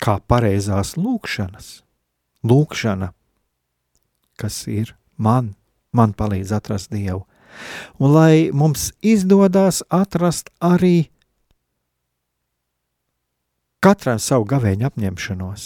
kā 0.00 0.16
pareizās 0.28 0.94
lūkšanas, 0.96 1.68
lūkšana, 2.46 3.10
kas 4.40 4.66
ir 4.70 4.94
man, 5.16 5.54
man 5.92 6.12
palīdz 6.16 6.54
atrast 6.56 6.92
Dievu. 6.92 7.24
Un 7.98 8.12
lai 8.12 8.50
mums 8.52 8.90
izdodas 9.00 9.80
atrast 9.88 10.50
arī 10.60 11.08
katram 13.80 14.20
savu 14.20 14.44
gavēņu 14.50 14.88
apņemšanos. 14.90 15.64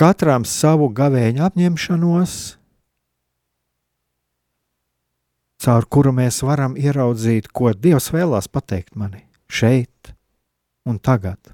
Katram 0.00 0.46
savu 0.48 0.88
gavēņu 0.96 1.44
apņemšanos, 1.44 2.36
caur 5.60 5.86
kuru 5.92 6.14
mēs 6.16 6.40
varam 6.46 6.78
ieraudzīt, 6.80 7.50
ko 7.52 7.74
Dievs 7.76 8.08
vēlās 8.14 8.48
pateikt 8.48 8.96
manī 8.96 9.26
šeit 9.50 10.14
un 10.88 10.96
tagad. 10.96 11.52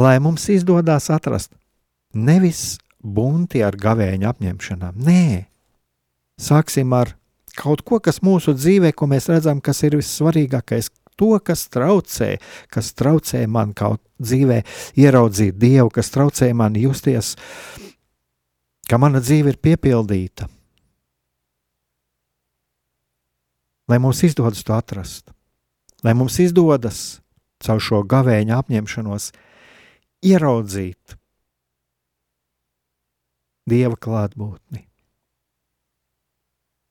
Lai 0.00 0.16
mums 0.20 0.48
izdodas 0.52 1.10
atrast 1.12 1.52
nevis 2.16 2.78
bunti 3.00 3.62
ar 3.64 3.76
gavēņa 3.78 4.32
apņemšanām, 4.32 4.98
nē, 5.06 5.46
sāksim 6.40 6.92
ar 6.96 7.14
kaut 7.56 7.84
ko, 7.86 8.00
kas 8.02 8.22
mūsu 8.24 8.56
dzīvē, 8.56 8.92
ko 8.96 9.08
mēs 9.10 9.30
redzam, 9.32 9.62
kas 9.64 9.84
ir 9.86 9.98
vissvarīgākais, 10.00 10.90
to, 11.16 11.30
kas 11.40 11.68
traucē, 11.72 12.34
kas 12.72 12.92
traucē 12.96 13.46
man 13.48 13.72
kaut 13.76 14.02
dzīvē 14.20 14.60
ieraudzīt 15.00 15.56
Dievu, 15.56 15.88
kas 15.94 16.12
traucē 16.12 16.50
man 16.56 16.76
justies, 16.76 17.36
ka 18.90 19.00
mana 19.00 19.22
dzīve 19.24 19.54
ir 19.54 19.62
piepildīta. 19.62 20.50
lai 23.88 23.98
mums 23.98 24.22
izdodas 24.22 24.64
to 24.64 24.74
atrast, 24.74 25.30
lai 26.02 26.14
mums 26.14 26.38
izdodas 26.42 27.20
caur 27.62 27.80
šo 27.80 28.02
gavēņa 28.06 28.58
apņemšanos 28.60 29.30
ieraudzīt 30.26 31.16
Dieva 33.66 33.96
klātbūtni. 33.98 34.84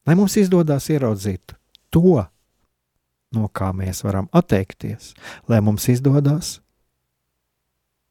Lai 0.05 0.15
mums 0.19 0.36
izdodas 0.38 0.89
ieraudzīt 0.93 1.55
to, 1.93 2.19
no 3.36 3.47
kā 3.49 3.71
mēs 3.73 4.03
varam 4.05 4.28
atteikties, 4.36 5.13
lai 5.49 5.61
mums 5.65 5.88
izdodas 5.89 6.59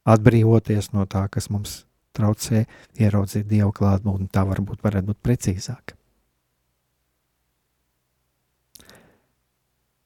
atbrīvoties 0.05 0.91
no 0.93 1.05
tā, 1.09 1.27
kas 1.31 1.49
mums 1.53 1.83
traucē 2.17 2.65
ieraudzīt 2.99 3.47
Dieva 3.49 3.71
klātbūtni. 3.75 4.31
Tā 4.33 4.43
varbūt 4.49 4.83
varētu 4.85 5.13
būt 5.13 5.21
precīzāk. 5.23 5.95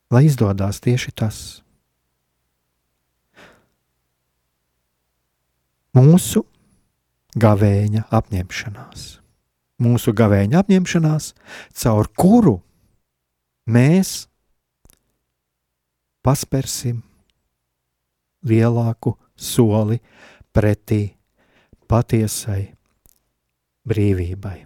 lai 0.10 0.26
izdodas 0.26 0.82
tieši 0.82 1.14
tas. 1.14 1.40
Mūsu 5.94 6.44
gavēņa 7.38 8.08
apņemšanās, 8.10 9.06
mūsu 9.84 10.14
gavēņa 10.18 10.64
apņemšanās, 10.64 11.34
caur 11.78 12.10
kuru 12.18 12.56
mēs 13.70 14.26
paspērsim 16.26 17.04
lielāku 18.50 19.14
soli 19.36 20.00
pretī 20.56 21.04
patiesai 21.90 22.64
brīvībai. 23.90 24.58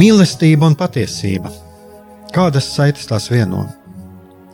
Mīlestība 0.00 0.70
un 0.70 0.76
patiesība. 0.80 1.50
Kādas 2.32 2.70
saites 2.72 3.08
tās 3.10 3.26
vieno? 3.28 3.66